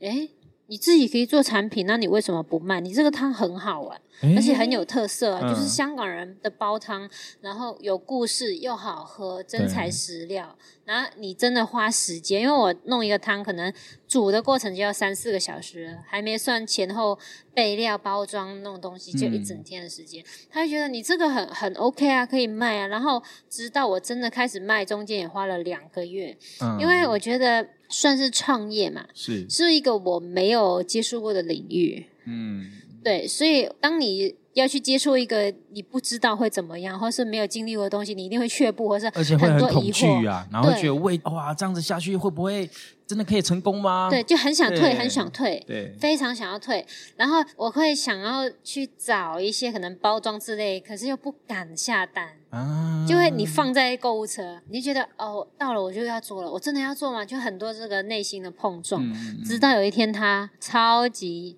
[0.00, 0.28] 哎，
[0.66, 2.80] 你自己可以做产品，那你为什么不卖？
[2.80, 4.00] 你这个汤很好玩，
[4.36, 7.08] 而且很有特色就是香港人的煲汤，
[7.40, 10.56] 然后有故事又好喝，真材实料。
[10.84, 13.72] 然后你真的花时间，因为我弄一个汤，可能
[14.08, 17.16] 煮的过程就要三四个小时了，还没算前后
[17.54, 20.24] 备料、包装那种东西，就一整天的时间。
[20.50, 22.88] 他就觉得你这个很很 OK 啊，可以卖啊。
[22.88, 32.06] 然后直到我真的开始卖，中间也花了两个月，嗯因为我觉得算是创业嘛，是是一个我没有接触过的领域。
[32.24, 32.72] 嗯
[33.02, 40.20] 对，所以当你要去接触一个你不知道会怎么样，或是没有经历过的东西，你一定会却步，或是而且会很恐多疑惑。
[40.20, 42.68] 惧啊，然后觉得喂哇这样子下去会不会
[43.06, 44.08] 真的可以成功吗？
[44.10, 45.62] 对，就很想退，很想退。
[45.66, 46.84] 对，非常想要退，
[47.16, 57.24] 然后我会想要去找一些可能包装之类，可是又不敢下单，啊，就会你放在购物车，你就觉得哦，到了我就要做了，我真的要做吗？
[57.24, 59.02] 就很多这个内心的碰撞，
[59.44, 61.56] 直到有一天他超级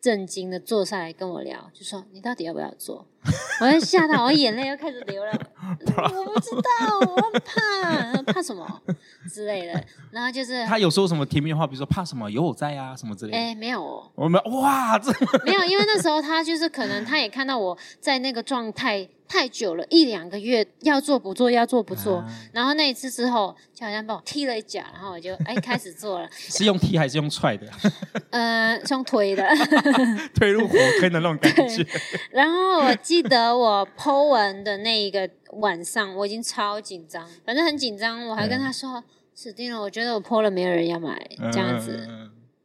[0.00, 3.06] 震惊的坐下来跟我聊，就说你到底要不要做？
[3.60, 5.32] 我就吓到，我眼泪又开始流了。
[6.16, 8.66] 我不知道，我很怕，怕什么
[9.30, 9.84] 之类的。
[10.10, 13.36] 然后就是，他有说什么甜蜜的话，比如说怕什么有我在啊什么之类的。
[13.38, 15.12] 哎，没有哦，我们哇，这
[15.44, 22.16] 没有，因为那时候他就是可能他也看到我在那个状态太久了，一两个月要做不做，要做不做。
[22.16, 27.66] 啊然后那一次之后，就好像把我踢了一脚，然后我就哎开始做了， 是用踢还是用踹的？
[28.30, 29.46] 呃，是用推的。
[30.34, 31.86] 推入火坑的那种感觉。
[32.32, 39.04] 然后我记得我 Po 文的那一个晚上，我已经超紧张，反正很紧张，我还跟他说。
[39.32, 39.80] 死定了！
[39.80, 41.18] 我觉得我 Po 了，没有人要买，
[41.50, 42.06] 这样子。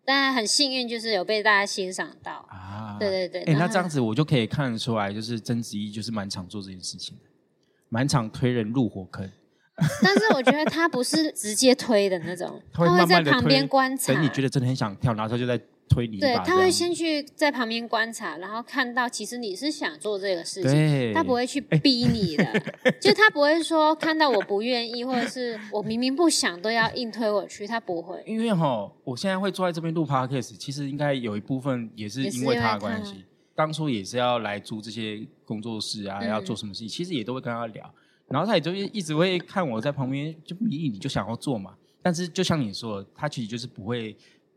[0.06, 2.46] 但很幸运，就是有被大家欣赏到。
[2.50, 7.24] 啊，对对对哎、那这样子我就可以看得出来，就是曾子怡就是蛮常做这件事情的，
[7.89, 9.30] 蛮常推人入火坑，
[10.02, 14.13] 但是我觉得他不是直接推的那种， 他会在旁边观察。
[14.13, 22.45] 等你觉得真的很想跳，然后他就在推你一把，，对他会先去在旁边观察，然后看到其实你是想做这个事情，他不会去逼你的，
[23.02, 28.24] 就他不会说看到我不愿意，或者是我明明不想都要硬推我去，他不会。
[28.26, 33.24] 因为哈，我现在会坐在这边录 podcast，其实应该有一部分也是因为他的关系。
[33.54, 37.89] 当初也是要来租这些工作室啊，嗯要做什么事情，其实也都会跟他聊。
[38.28, 41.74] 然后他也就一直会看我在旁边，就迷你你就想要做嘛。
[42.02, 44.15] 但是就像你说的，他其实就是不会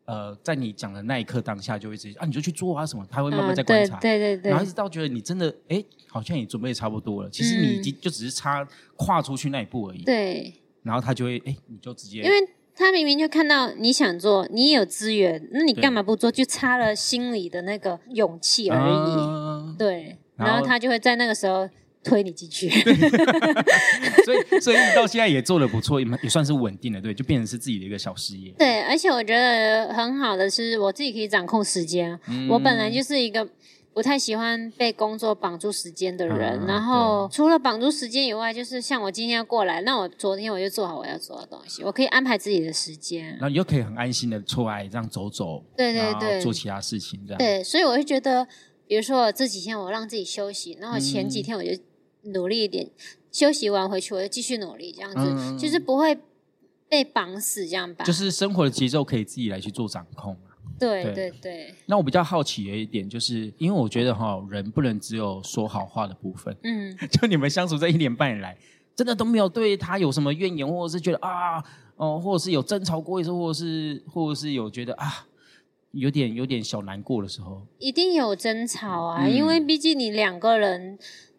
[0.08, 4.50] 呃，在你讲的那一刻当下就会直接啊，你就去做啊什么，他会慢慢在观察，对对对。
[4.50, 8.66] 然后一直到觉得你真的哎，好像也准备差不多了，其实你已经就只是差
[8.96, 12.36] 跨出去那一步而已，对，然后他就会哎，你就直接因为
[12.74, 16.32] 他明明就看到你想做，你也有资源，那你干嘛不做？
[16.32, 19.20] 就差了心里的那个勇气而已。
[19.20, 19.74] 啊。
[19.78, 21.68] 对，然然后他就会在那个时候
[22.02, 22.68] 推你进去。
[24.24, 28.52] 所以所以你到现在也做的不错，也也算是稳定的，对，就变成是自己的一个小事业。
[28.58, 32.18] 对，而且我觉得很好的是，我自己可以掌控时间。
[32.28, 33.46] 嗯我本来就是一个
[33.92, 43.40] 不太喜欢被工作绑住时间的人，嗯然后除了绑住时间以外，就是像我今天要过来，那我昨天我就做好我要做的东西，我可以安排自己的时间然。
[43.40, 47.38] 后你又可以很安心的出来这样走走，对对对做其他事情这样。
[47.38, 48.46] 对，所以我就觉得，
[48.86, 51.70] 比如说我这几天我让自己休息，然后前嗯几天我就
[52.22, 52.90] 努力一点，
[53.30, 56.18] 休息完回去我就继续努力，这样子、嗯就是不会
[56.88, 58.04] 被绑死这样吧。
[58.04, 60.48] 就是生活的节奏可以自己来去做掌控啊。
[60.78, 66.56] 对对对对，那我比较好奇的一点，就是因为我觉得哈，人不能只有说好话的部分。
[66.62, 68.56] 嗯， 就你们相处这一年半以来，
[68.94, 71.64] 真的都没有对他有什么怨言，或者是觉得啊，
[71.96, 75.26] 哦，或者是有争吵过一次，或者是或者是有觉得啊，
[75.90, 77.66] 有点有点小难过的时候。
[77.78, 80.96] 一定有争吵啊，嗯因为毕竟你两个人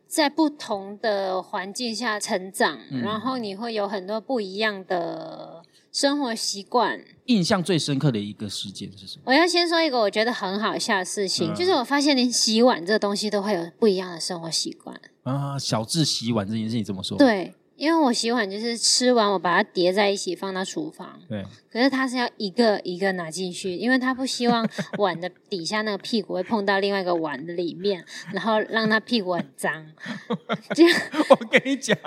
[0.09, 6.99] 在不同的环境下成长，嗯然后你会有很多不一样的生活习惯。
[7.25, 9.23] 印象最深刻的一个事件是什么？
[9.25, 14.99] 我要先说一个我觉得很好笑的事情，嗯就是我发现连洗碗这个东西都会有不一样的生活习惯。
[15.21, 17.15] 啊，小智洗碗这件事情怎么说？
[17.15, 29.85] 对，因为我洗碗就是吃完我把它叠在一起放到厨房，对，可是他是要一个一个拿进去，因为他不希望碗的底下那个屁股会碰到另外一个碗的里面，然后让他屁股很脏。
[30.75, 31.97] 这样我跟你讲，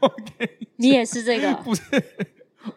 [0.00, 1.52] 我跟你你也是这个？
[1.56, 1.82] 不是，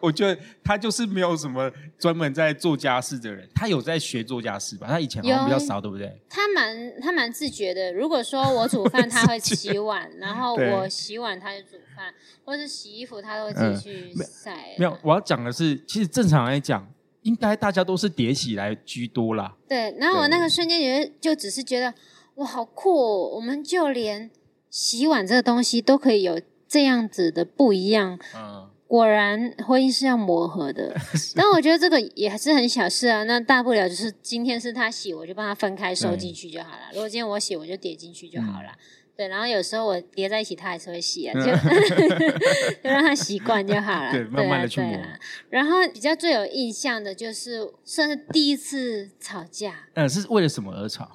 [0.00, 4.86] 我觉得他就是没有什么专门在做家事的人，他有在学做家事吧？
[4.88, 6.20] 他以前好像比较少，对不对？
[6.28, 7.92] 他蛮他蛮自觉的。
[7.92, 12.12] 如果说我煮饭，他会洗碗，然后我洗碗，他就煮饭，
[12.44, 14.74] 或是洗衣服，他都会自己去晒。
[14.78, 16.86] 没有，我要讲的是，其实正常来讲，
[17.22, 19.56] 应该大家都是叠起来居多啦。
[19.68, 21.92] 对，然后我那个瞬间觉得，就只是觉得
[22.36, 23.36] 哇，好酷、哦！
[23.36, 24.30] 我们就连
[24.70, 28.18] 洗碗这个东西都可以有这样子的不一样。
[28.34, 30.94] 嗯，果然婚姻是要磨合的，
[31.34, 33.22] 但我觉得这个也还是很小事啊。
[33.24, 36.82] 那大不了就是今天是他洗，我就帮他分开收进去就好了。
[36.92, 38.68] 如果今天我洗，我就叠进去就好了。
[39.16, 41.40] 对，然后有时候我叠在一起，他还是会洗啊，就
[42.84, 44.12] 就让他习惯就好了。
[44.12, 51.12] 对慢慢的去磨对啊啊然后比较最有印象的就是算是第一次吵架，嗯，是为了什么而吵？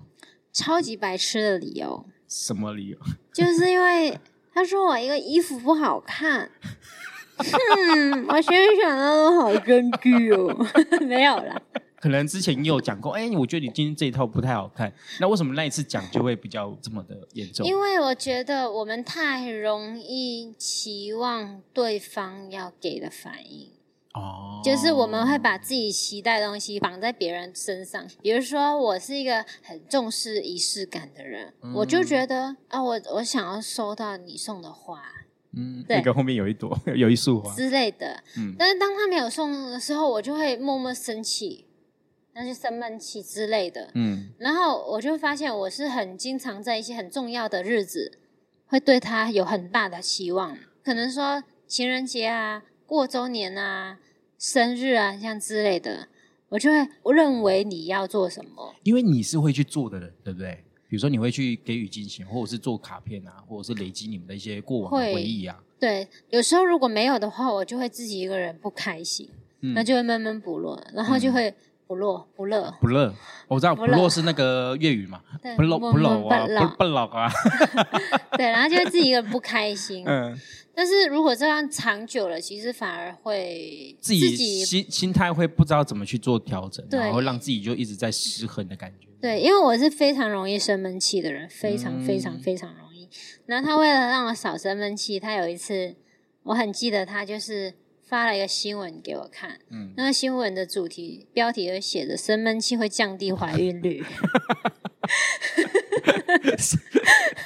[0.51, 2.97] 超级白痴的理由，什么理由？
[3.31, 4.19] 就是因为
[4.51, 6.49] 他说我一个衣服不好看。
[7.95, 10.67] 嗯，我现在想到都好生气哦。
[11.07, 11.61] 没有啦，
[11.99, 17.65] 可能之前你有讲过，哎、我觉得你今天这一套不太好看，那为什么那一次讲就会比较这么的严重？
[17.65, 23.71] 因为我觉得我们太容易期望对方要给的反应。
[24.13, 35.03] 哦，就是我们会把自己期待的东西绑在别人身上，比如说我是一个很重视仪式感的人，嗯我就觉得啊，我我想要收到你送的花
[35.53, 41.65] 嗯，对那个后面有一朵， 有一束花，之类的，嗯但是当他没有送的时候，我就会默默生气，
[42.33, 43.89] 那就生闷气之类的。
[43.95, 48.19] 嗯然后我就发现我是很经常在一些很重要的日子，
[48.67, 53.99] 会对他有很大的期望，可能说情人节啊、过周年啊、
[54.37, 56.09] 生日啊像之类的，
[56.49, 58.75] 我就会我认为你要做什么。
[58.83, 60.63] 因为你是会去做的人，对不对？
[60.89, 65.57] 比如说你会去给予金钱，或者是做卡片啊，或者是累积你们的一些过往的回忆啊。
[65.79, 69.29] 对，有时候如果没有的话，我就会自己一个人不开心，
[69.61, 71.53] 嗯那就会闷闷不乐，然后就会
[71.85, 72.73] 不乐不乐。
[72.81, 73.13] 不乐，
[73.47, 77.31] 我知道不不乐乐是那个粤语嘛，对不乐不乐啊，不乐不不乐啊，
[78.37, 80.03] 对，然后就会自己一个人不开心。
[80.07, 80.35] 嗯，
[80.73, 89.06] 但是如果这样长久了，其实反而会自己心心态会不知道怎么去做调整，然后让自己就一直在失衡的感觉。
[89.21, 92.39] 对，因为我是非常容易生闷气的人，非常非常嗯。
[92.39, 93.09] 非常容易。
[93.45, 95.95] 然后他为了让我少生闷气，他有一次
[96.43, 97.73] 我很记得，他就是
[98.05, 99.93] 发了一个新闻给我看，嗯。
[99.97, 104.03] 那个新闻的主题标题就写着“生闷气会降低怀孕率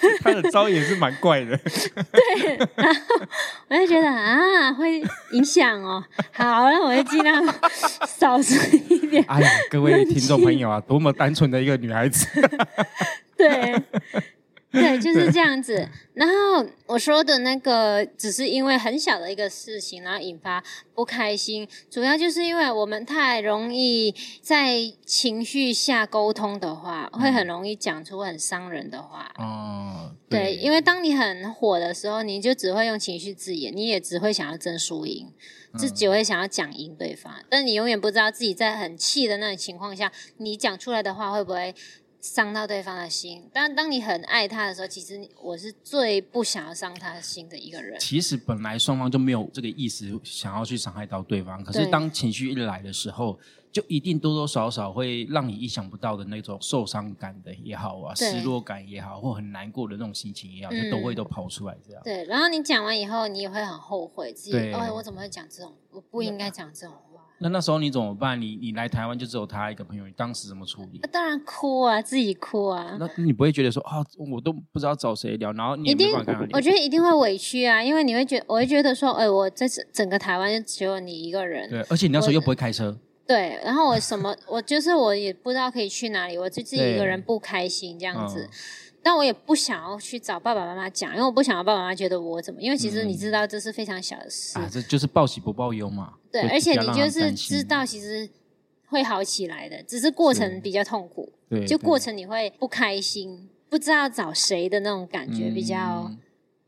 [0.22, 1.56] 他的招也是蛮怪的。
[2.12, 3.02] ”，对，然后
[3.70, 6.04] 我就觉得啊，会影响哦。
[6.32, 7.44] 好，那我就尽量
[8.08, 8.58] 少说
[8.90, 9.24] 一点。
[9.28, 12.28] 哎呀，各位听众朋友啊，多么单纯的一个女孩子。
[13.38, 13.74] 对，
[14.74, 15.88] 对，就是这样子。
[16.14, 20.64] 然后我说的那个，只是因为很小的一个事情，然后引发
[20.94, 29.34] 不开心，主要就是因为我们太容易在情绪下沟通的话，会很容易讲出很伤人的话。
[29.38, 35.34] 哦，对，因为当你很火的时候，你就只会用情绪字眼，你也只会想要争输赢，
[35.78, 41.74] 自己会想要讲赢对方，但你永远不知道自己在很气的那种情况下，你讲出来的话会不会
[42.22, 43.50] 伤到对方的心。
[43.52, 48.00] 但当你很爱他的时候，其实我是最不想要伤他的心的一个人。
[48.00, 51.64] 其实本来双方就没有这个意思，想要去伤害到对方。
[51.64, 53.38] 可是当情绪一来的时候，
[53.72, 62.02] 就一定多多少少会让你意想不到的那种受伤感的也好啊，失落感也好，或很难过的那种心情也好，嗯就都会都跑出来这样。
[62.04, 65.74] 对，然后你讲完以后，你也会很后悔自己，对哦，我怎么会讲这种？
[65.90, 67.11] 我不应该讲这种话。
[67.42, 68.40] 那那时候你怎么办？
[68.40, 71.10] 你你来台湾就只有他一个朋友，你当时怎么处理那？
[71.10, 72.96] 当然哭啊，自己哭啊。
[73.00, 73.98] 那你不会觉得说啊，
[74.32, 76.12] 我都不知道找谁聊，然后你一定。
[76.54, 82.96] 我觉得一定会委屈啊，因为你会觉我会觉得说，哎、我在整整个台湾就只有你一个人，对，而且你那时候又不会开车，
[83.28, 88.44] 对，然后我什么，我就是我也不知道可以去哪里，我就自己一个人不开心这样子。
[88.44, 88.50] 嗯
[89.04, 96.14] 但我也不想要去找爸爸妈妈讲，因为我不想要爸爸妈妈觉得我怎么，因为其实你知道这是非常小的事，啊，这就是报喜不报忧嘛。
[96.32, 98.30] 对，而且你就是知道其实
[98.86, 106.20] 会好起来的，只是过程比较痛苦，对，就过程你会不开心，不知道找谁的那种感觉，比较嗯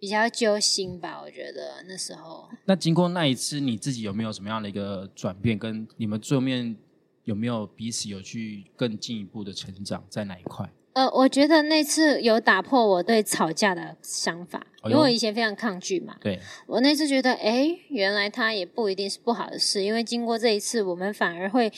[0.04, 2.50] 比较揪心吧，我觉得那时候。
[2.66, 5.58] 那经过那一次，你自己有没有什么样的一个转变？
[5.58, 6.76] 跟你们最后面
[7.24, 10.70] 有没有彼此有去更进一步的成长，在哪一块？
[10.92, 16.18] 呃，我觉得那次有打破我对吵架的想法，因为我以前非常抗拒嘛。
[16.20, 16.38] 对，
[16.68, 21.72] 我那次觉得，哎，原来他也不一定是不好的事，因为经过这一次，我们反而会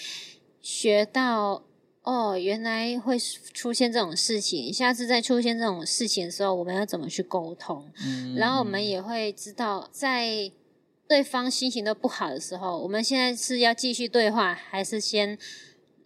[0.64, 1.62] 学到，
[2.06, 7.84] 哦，原来会出现这种事情，下次再出现这种事情的时候，我们要怎么去沟通？
[8.06, 10.52] 嗯然后我们也会知道，在
[11.08, 15.38] 对方心情都不好的时候，我们现在是要继续对话，还是先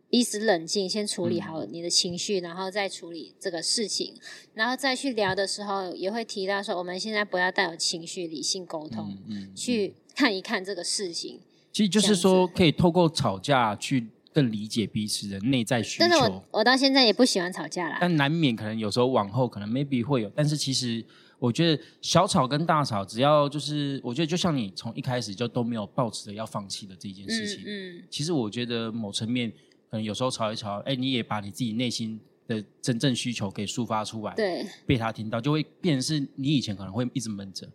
[0.10, 4.16] 彼此冷静，先处理好你的情绪，然后再处理这个事情，
[4.54, 11.42] 然后再去聊的时候，也会提到说，我们现在不要带有情绪，理性沟通，嗯嗯，去看一看这个事情。
[11.72, 17.98] 其实就是说，可以透过吵架去更理解彼此的内在需但是我求，我到现在也不喜欢吵架啦。
[18.00, 21.04] 但难免可能有时候往后可能 maybe 会有，但是其实
[21.40, 29.50] 我觉得小吵跟大吵，只要就是我觉得就像你从一开始就都没有抱持着要放弃的这件事情，嗯其实我觉得某层面，
[29.90, 34.66] 可能有时候吵一吵，哎，你也把你自己内心的真正需求给抒发出来，对。
[34.86, 37.68] 被他听到，就会变成是你以前可能会一直闷着，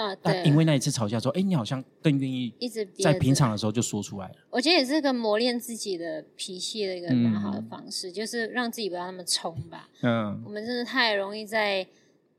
[0.00, 4.34] 啊，对，但因为那一次吵架之后，哎，你好像更愿意一直在平常的时候就说出来了。
[4.50, 9.88] 我觉得也是个磨练自己的脾气的一个嗯蛮好的方式，就是让自己不要那么冲吧。
[10.02, 11.86] 嗯，我们真的太容易在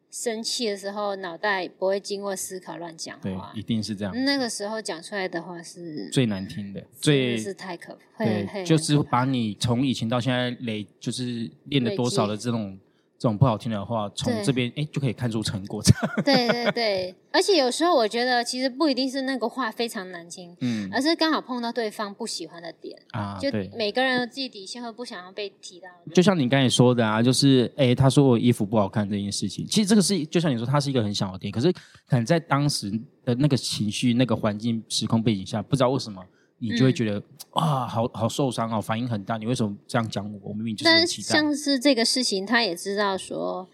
[0.09, 3.61] 生气的时候，脑袋不会经过思考乱讲对话，一。
[3.63, 12.77] 定是这样，那个时候讲出来的话是最难听的，真最的是太可怕，会对，就是把你从以前到现在累，就是练了多少的这种
[13.21, 14.43] 这种不好听的话，从对。
[14.43, 15.79] 这边哎就可以看出成果。
[16.25, 20.89] 对对对，而且有时候我觉得其实不一定是那个话非常难听，嗯。
[20.91, 25.87] 而是刚好碰到对方不喜欢的点，啊，就，每个人有自己底线，会不想要被提到。
[26.15, 32.89] 就像你刚才说的啊，就是哎，他说我衣服不好看这件事情，其实这个是就像你说，它是一个很小的点，可是可能在当时
[33.23, 36.25] 的那个情绪、那个环境、时空背景下，不知道为什么
[36.61, 39.35] 你就会觉得、嗯哇，好好受伤哦，反应很大。
[39.37, 40.39] 你为什么这样讲我？
[40.43, 41.27] 我明明就是期待。
[41.27, 43.67] 像是这个事情，他也知道说，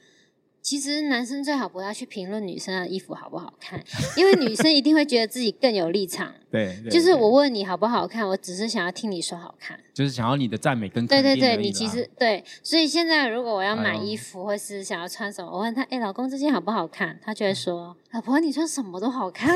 [0.68, 3.82] 其实男生最好不要去评论女生的衣服好不好看，
[4.18, 6.34] 因为女生一定会觉得自己更有立场。
[6.51, 9.80] 对，对就是我问你好不好看，我只是想要听你说好看。
[9.93, 17.18] 就是想要你的赞美跟肯对对对，你其实对，所以现在如果我要买衣服或是想要穿什么，我问他，哎、老公这件好不好看？
[17.24, 19.55] 他就会说，老婆你穿什么都好看、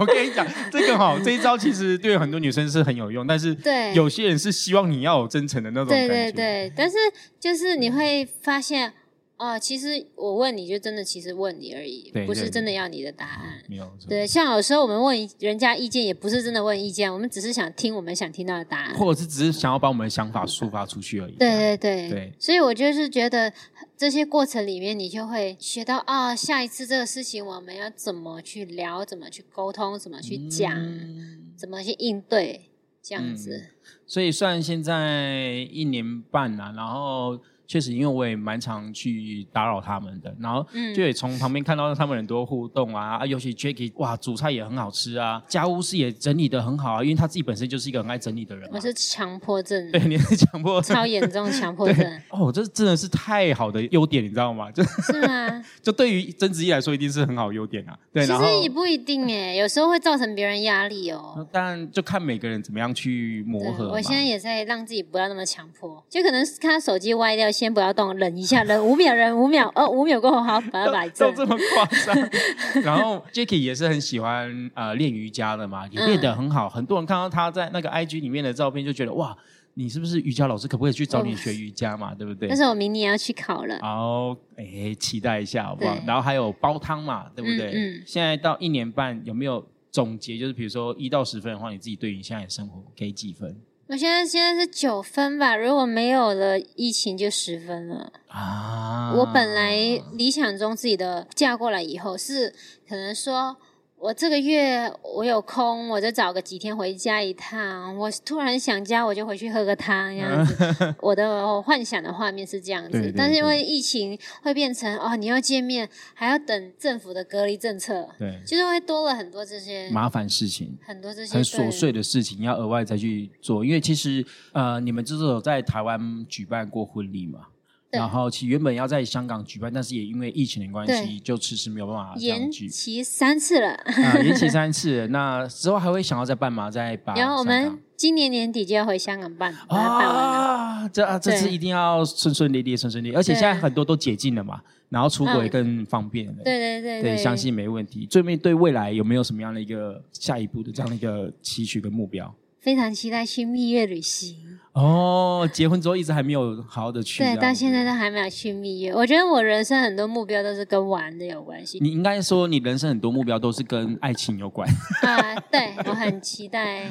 [0.00, 6.32] 我跟你讲，这个哈，这一招其实对很多女生是很有用，但是对，有些人是希望你要有真诚的那种感对觉。
[6.32, 6.96] 对对，但是
[7.38, 8.92] 就是你会发现，
[9.38, 13.62] 哦，其实我问你就真的其实问你而已，不是真的要你的答案。
[13.68, 13.90] 没有。
[14.08, 18.94] 对，像有时候我们问人家意见，也不是真的问意见，我们只是想听我们想听到的答案。
[18.96, 21.32] 或者是只是想要把我们的想法抒发出去而已。
[21.32, 23.52] 对对对对所以我就是觉得
[23.96, 32.70] 这些过程里面，你就会学到啊、下一次这个事情我们要怎么去聊，怎么去沟通，怎么去讲，嗯怎么去应对，
[33.06, 33.68] 这样子。
[34.04, 48.80] 所以算现在一年半啦、然后确实，因为我也蛮常去打扰他们的，然后嗯就也从旁边看到他们很多互动啊，啊尤其 Jacky 哇，煮菜也很好吃啊，家务事也整理的很好啊，因为他自己本身就是一个很爱整理的人嘛我。
[48.80, 50.94] 是强迫症，对，你是强迫症。
[50.94, 54.70] 超严重强迫症，哦，这真的是太好的优点，你知道吗？
[54.70, 55.64] 就是吗？
[55.82, 57.98] 就对于曾子怡来说，一定是很好的优点啊。
[58.12, 61.44] 对，其实也不一定哎， 有时候会造成别人压力哦。
[61.50, 63.88] 当然就看每个人怎么样去磨合。
[63.90, 71.44] 我现在也在让自己不要那么强迫，就可能是看他手机歪掉，先不要动，忍一下，忍五秒，忍五秒，哦，五秒过后好，把它摆正都。
[71.44, 72.30] 这么夸张。
[72.84, 76.68] 然后 Jackie 也是很喜欢呃练瑜伽的嘛，也练得很好。
[76.68, 79.34] 很多人看到他在那个 IG 里面的照片，就觉得哇，
[79.74, 80.68] 你是不是瑜伽老师？
[80.68, 82.14] 可不可以去找你学瑜伽嘛？
[82.14, 82.56] 对不对但？
[82.56, 85.96] 是我明年要去考了，好，哎，期待一下好不好？
[86.06, 87.70] 然后还有煲汤嘛，对不对？
[87.70, 90.36] 嗯嗯现在到一年半，有没有总结？
[90.38, 93.56] 就是比如说一到十分的话，你自己对你现在的生活给几分
[93.88, 98.12] 我现在现在是九分吧，如果没有了疫情就十分了。
[98.28, 99.12] 啊？
[99.16, 102.52] 我本来理想中自己的嫁过来以后是
[102.88, 103.56] 可能说。
[103.98, 107.96] 我这个月我有空，我就找个几天回家一趟。
[107.96, 110.94] 我突然想家，我就回去喝个汤，这样子。
[111.00, 120.76] 我的幻想的画面是这样子，对对但是因为疫情会变成哦，你要见面还要等政府的隔离政策，对就是会多了很多这些麻烦事情。
[120.82, 127.55] 很多这些很琐碎的事情要额外再去做，因为其实呃，你们就是有在台湾举办过婚礼嘛，对
[127.90, 133.70] 然后其实原本要在香港举办，但是也因为疫情的关系，就迟迟没有办法延举期三次了。
[133.70, 135.06] 啊，延期三次。
[135.08, 136.70] 那之后还会想要再办吗？
[136.70, 140.20] 再把然后我们今年年底就要回香港办，把它办完了。
[140.20, 146.42] 啊，这啊这次一定要顺顺利利、顺顺利，利，而且现在很多都解禁了嘛，然后出国也嗯更方便了。
[146.44, 148.04] 对对对对，相信没问题。
[148.04, 152.34] 最面对未来有没有什么样的一个下一步的这样的一个期许跟目标？
[152.66, 154.34] 非常期待去蜜月旅行。
[154.72, 158.92] 哦，结婚之后一直还没有好好的去，对，到现在都还没有去蜜月。
[158.92, 164.68] 我觉得我人生很多目标都是跟玩的有关系你应该说你人生很多目标都是跟爱情有关。
[165.02, 165.36] 啊。
[165.48, 166.90] 对，我很期待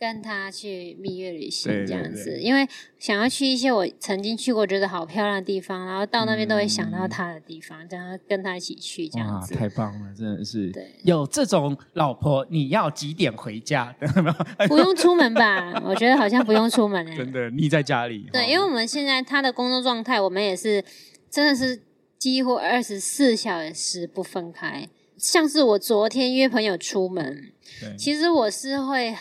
[0.00, 2.66] 跟他去蜜月旅行这样子，对因为
[2.98, 9.54] 想要去一些我曾经去过觉得好漂亮的地方，然后到那边都会想到嗯他的地方，然后跟他一起去这样，子。
[9.54, 10.70] 太棒了，真的是。
[10.70, 13.94] 对，有这种老婆，你要几点回家？
[14.68, 15.78] 不用出门吧？
[15.84, 18.26] 我觉得好像不用出门哎、真的腻在家里。
[18.32, 20.82] 对，哦因为我们现在他的工作状态，我们也是
[21.30, 21.82] 真的是
[22.18, 24.88] 几乎二十四小时不分开。
[25.18, 27.52] 像是我昨天约朋友出门，
[27.98, 29.14] 其实我是会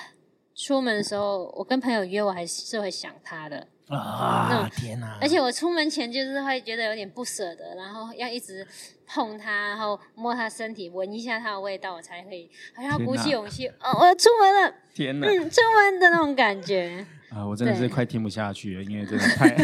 [0.59, 3.65] 出门的时候，我跟朋友约，我还是会想他的。
[3.87, 5.17] 啊，天哪！
[5.21, 8.67] 而且我出门前就是会觉得有点不舍得，然后要一直
[9.07, 15.27] 碰他，然后摸他身体，闻一下他的味道，我才可以好像鼓起勇气，哦，我要出门了，天哪！
[15.27, 17.03] 嗯，出门的那种感觉。
[17.29, 19.55] 啊，我真的是快听不下去了，因为真的太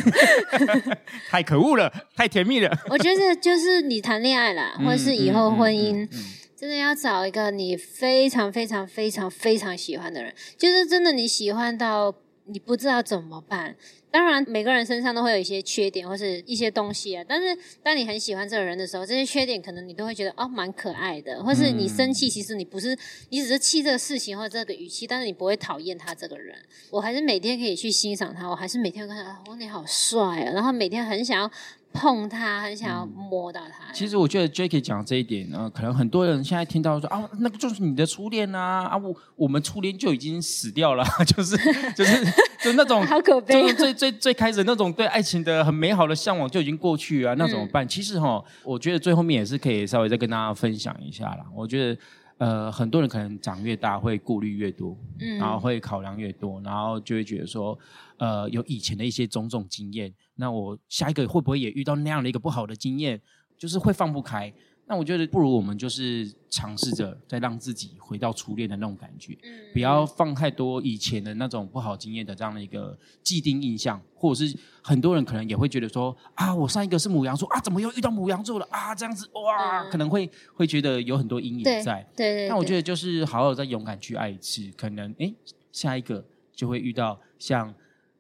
[1.30, 2.72] 太可恶了，太甜蜜了。
[2.89, 6.24] 我觉得就是你谈恋爱啦，或者是以后婚姻，嗯嗯嗯嗯
[6.56, 13.76] 真的要找一个你非常非常非常非常喜欢的人，就是真的你喜欢到你不知道怎么办。
[14.10, 17.22] 当然，每个人身上都会有一些缺点或是一些东西啊。
[17.28, 22.97] 但是，当你很喜欢这个人的时候，这些缺点可能你都会觉得哦蛮可爱的，或是你生气，其实你不是
[23.28, 26.56] 你只是气这个事情或者这个语气，但是你不会讨厌他这个人。
[26.91, 31.51] 我还是每天可以去欣赏他，我还是每天会看到哦你好帅啊，然后每天很想要
[31.96, 33.91] 碰他，很想要摸到他。
[33.93, 41.58] 其实我觉得 Jacky 讲这一点，呃，可能很多人现在听到说啊，那个就是你的初恋啊，啊，我我们初恋就已经死掉了， 就是
[41.93, 42.26] 就是
[42.62, 47.88] 就那种好可悲啊就是最最最开始那种对爱情的很美好的向往就已经过去啊，那怎么办？
[47.88, 51.46] 其实哈，我觉得最后面也是可以稍微再跟大家分享一下啦。
[51.56, 52.00] 我觉得
[52.38, 57.78] 呃，很多人可能长越大会顾虑越多，嗯然后会考量越多，然后就会觉得说，
[58.18, 63.22] 呃，有以前的一些种种经验，那我下一个会不会也遇到那样的一个不好的经验，
[63.58, 64.54] 就是会放不开。
[64.88, 78.94] 那我觉得不如我们就是尝试着再让自己回到初恋的那种感觉，嗯不要放太多以前的那种不好经验的这样的一个既定印象，或者是很多人可能也会觉得说啊，我上一个是母羊座啊，怎么又遇到母羊座了啊？
[78.94, 82.08] 这样子哇，嗯可能会会觉得有很多阴影对在。
[82.16, 85.34] 对对，那我觉得得就是好好再勇敢去爱一次，可能诶
[85.72, 86.24] 下一个
[86.54, 87.74] 就会遇到像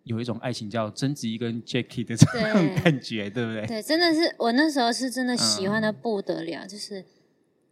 [0.05, 3.65] 有一种爱情叫曾子怡跟 Jacky 的这种感觉，对不对？
[3.67, 7.03] 对，真的是我那时候是真的喜欢的嗯不得了，就是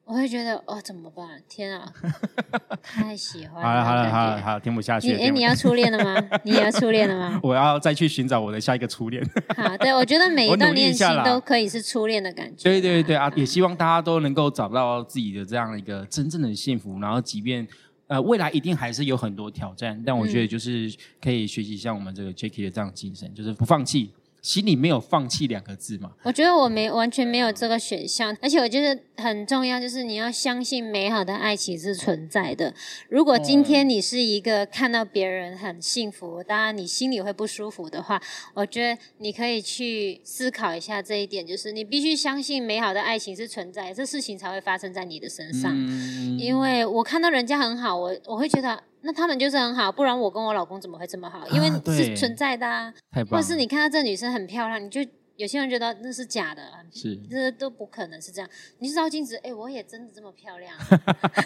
[0.06, 1.42] 我会觉得哦怎么办？
[1.48, 1.94] 天啊，
[2.82, 6.28] 太喜欢好了好了好了了，好了，听不下去哎，你要初恋了吗？
[6.44, 7.40] 你也要初恋了吗？
[7.44, 9.24] 我要再去寻找我的下一个初恋。
[9.56, 12.64] 好，对我觉得每一段恋情都可以是初恋的感觉。
[12.64, 17.68] 对对对啊，也希望大家都能够找到自己的这样一个真正的幸福，然后即便。
[18.14, 24.12] 呃，未来一定还是有很多挑战，但我觉得就是可以学习像我们这个 Jacky 的这样精神，就是不放弃，
[24.44, 26.12] 心里没有放弃两个字嘛？
[26.22, 32.74] 我觉得我没完全没有这个选项，而且我觉得很重要，就是你要相信美好的爱情是存在的。
[33.08, 38.22] 如果今天你是一个看到别人很幸福，当然你心里会不舒服的话，
[38.54, 45.72] 我觉得你可以去思考一下这一点，就是你必须相信美好的爱情是存在，这事情才会发生在你的身上。
[45.74, 51.46] 嗯，因为我看到人家很好，我我会觉得那他们就是很好，不然我跟我老公怎么会这么好？
[51.50, 52.94] 因为是存在的啊。
[53.30, 55.02] 或者是你看到这女生很漂亮，你就
[55.36, 58.50] 有些人觉得那是假的，是这都不可能是这样。
[58.80, 60.74] 你就照镜子，哎、我也真的这么漂亮，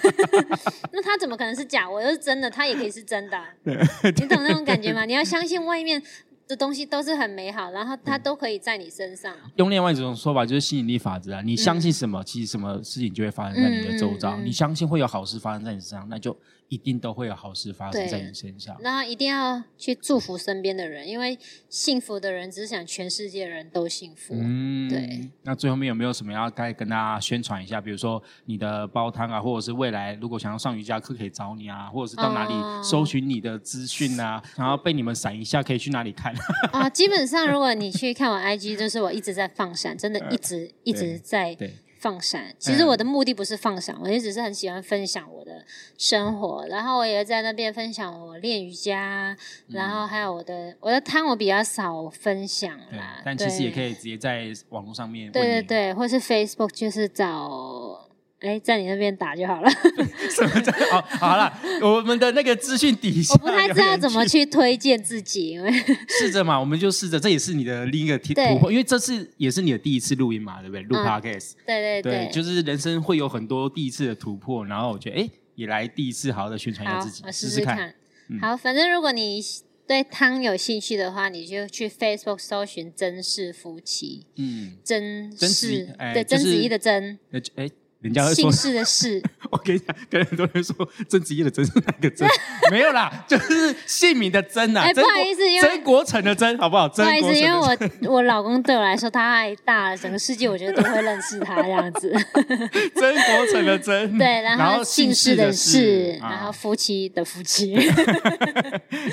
[0.91, 1.89] 那她怎么可能是假？
[1.89, 5.05] 我又是真的，她也可以是真的啊、你懂那种感觉吗？
[5.07, 6.01] 你要相信外面
[6.47, 9.35] 的东西都是很美好，然后它都可以在你身上。
[9.55, 14.37] 用另外一种说法就是吸引力法则啊，你相信什么，其实什么事情就会发生在你的周遭。
[14.37, 16.37] 你相信会有好事发生在你身上，那就
[16.69, 18.75] 一定都会有好事发生在你身上。
[18.81, 21.37] 然后一定要去祝福身边的人，因为
[21.69, 24.35] 幸福的人只是想全世界人都幸福。
[24.37, 25.29] 嗯，对。
[25.43, 27.79] 那最后面有没有什么要该跟大家宣传一下？
[27.79, 36.33] 比如说你的煲汤啊，或者是未来如果想要上瑜伽课可以找你啊，或者是到哪里哦搜寻你的资讯啊，然后被你们闪一下可以去哪里看？
[36.71, 42.55] 啊，基本上如果你去看我 IG，就是我一直在放闪，真的一直 一直在对，放闪。
[42.57, 45.65] 其实我的目的不是放闪，我也只是很喜欢分享我的
[45.97, 49.35] 生活，然后我也在那边分享我练瑜伽，
[49.67, 53.97] 然后还有我的我的汤我比较少分享啦，，但其实也可以。
[53.97, 58.06] 直接在网络上面对对对，或是 Facebook 就是找。
[58.39, 59.69] 哎，在你那边打就好了。
[60.29, 65.71] 什么叫好好了，我们的那个资讯底下我不太知道怎么去推荐自己，因为
[66.19, 70.83] 试着嘛，我们就试着，这也是你的另一个突对突破，因为这次也是你的第一次录音嘛，对不对？
[70.83, 77.75] 录嗯 podcast，、对对对，就是人生会有很多第一次的突破，然后我觉得，哎，也来第一次好好的宣传一下好自己，，我试试看。
[77.75, 77.93] 试看。
[78.29, 79.41] 嗯好，反正如果你
[79.87, 87.17] 对汤有兴趣的话，你就去 Facebook 搜寻“真氏夫妻嗯”，，真曾氏哎对就是曾子怡的曾，
[87.55, 87.69] 哎，
[88.07, 89.23] 人家会说姓，氏的氏。
[89.51, 90.75] 我跟你讲，跟很多人说
[91.09, 92.27] 曾子怡的曾是哪个曾？
[92.71, 96.87] 没有啦，就是姓名的曾呐、哎曾国不好意思因为曾国成的曾，好不好？
[96.87, 97.77] 不好意思，因为我
[98.09, 102.11] 我老公对我来说他太大了，整个世界我觉得都会认识他这样子。
[102.95, 107.73] 曾国成的曾，对，然然后姓氏的的氏，啊然后夫妻的夫妻。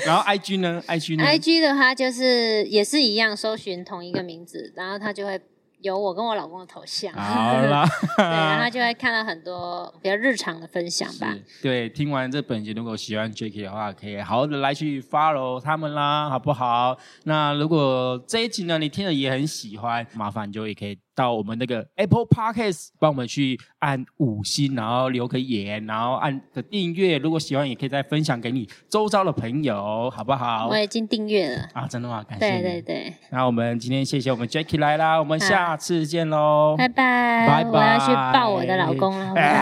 [0.05, 5.39] 然后 IG 呢？IG 呢 IG 的话就是也是一样，搜寻同一个名字，然后他就会
[5.85, 7.13] 有我跟我老公的头像。
[7.13, 11.31] 好啦， 对，然后就会看到很多比较日常的分享吧。
[11.61, 16.97] 对，听完这本集，如果喜欢 Jacky 的话，可以好好的来去 follow 他们啦，好不好？
[17.25, 27.17] 那如果这一集呢，你听了也很喜欢，麻烦就也可以到我们那个 Apple Podcast 帮我们去按五星，然后留个言，然后按个订阅。
[27.17, 30.77] 如果喜欢，也可以再分享给你周遭的朋友，好不好我？
[30.77, 31.67] 已经订阅了。
[31.73, 32.23] 啊，真的吗？
[32.27, 32.61] 感谢对你。
[32.63, 36.75] 对对，那我们今天谢谢我们 Jackie 来啦，我们下次见喽。
[36.77, 39.53] 拜拜，拜拜我要去抱我的老公了，拜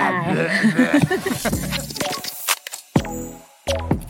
[3.79, 4.02] 拜。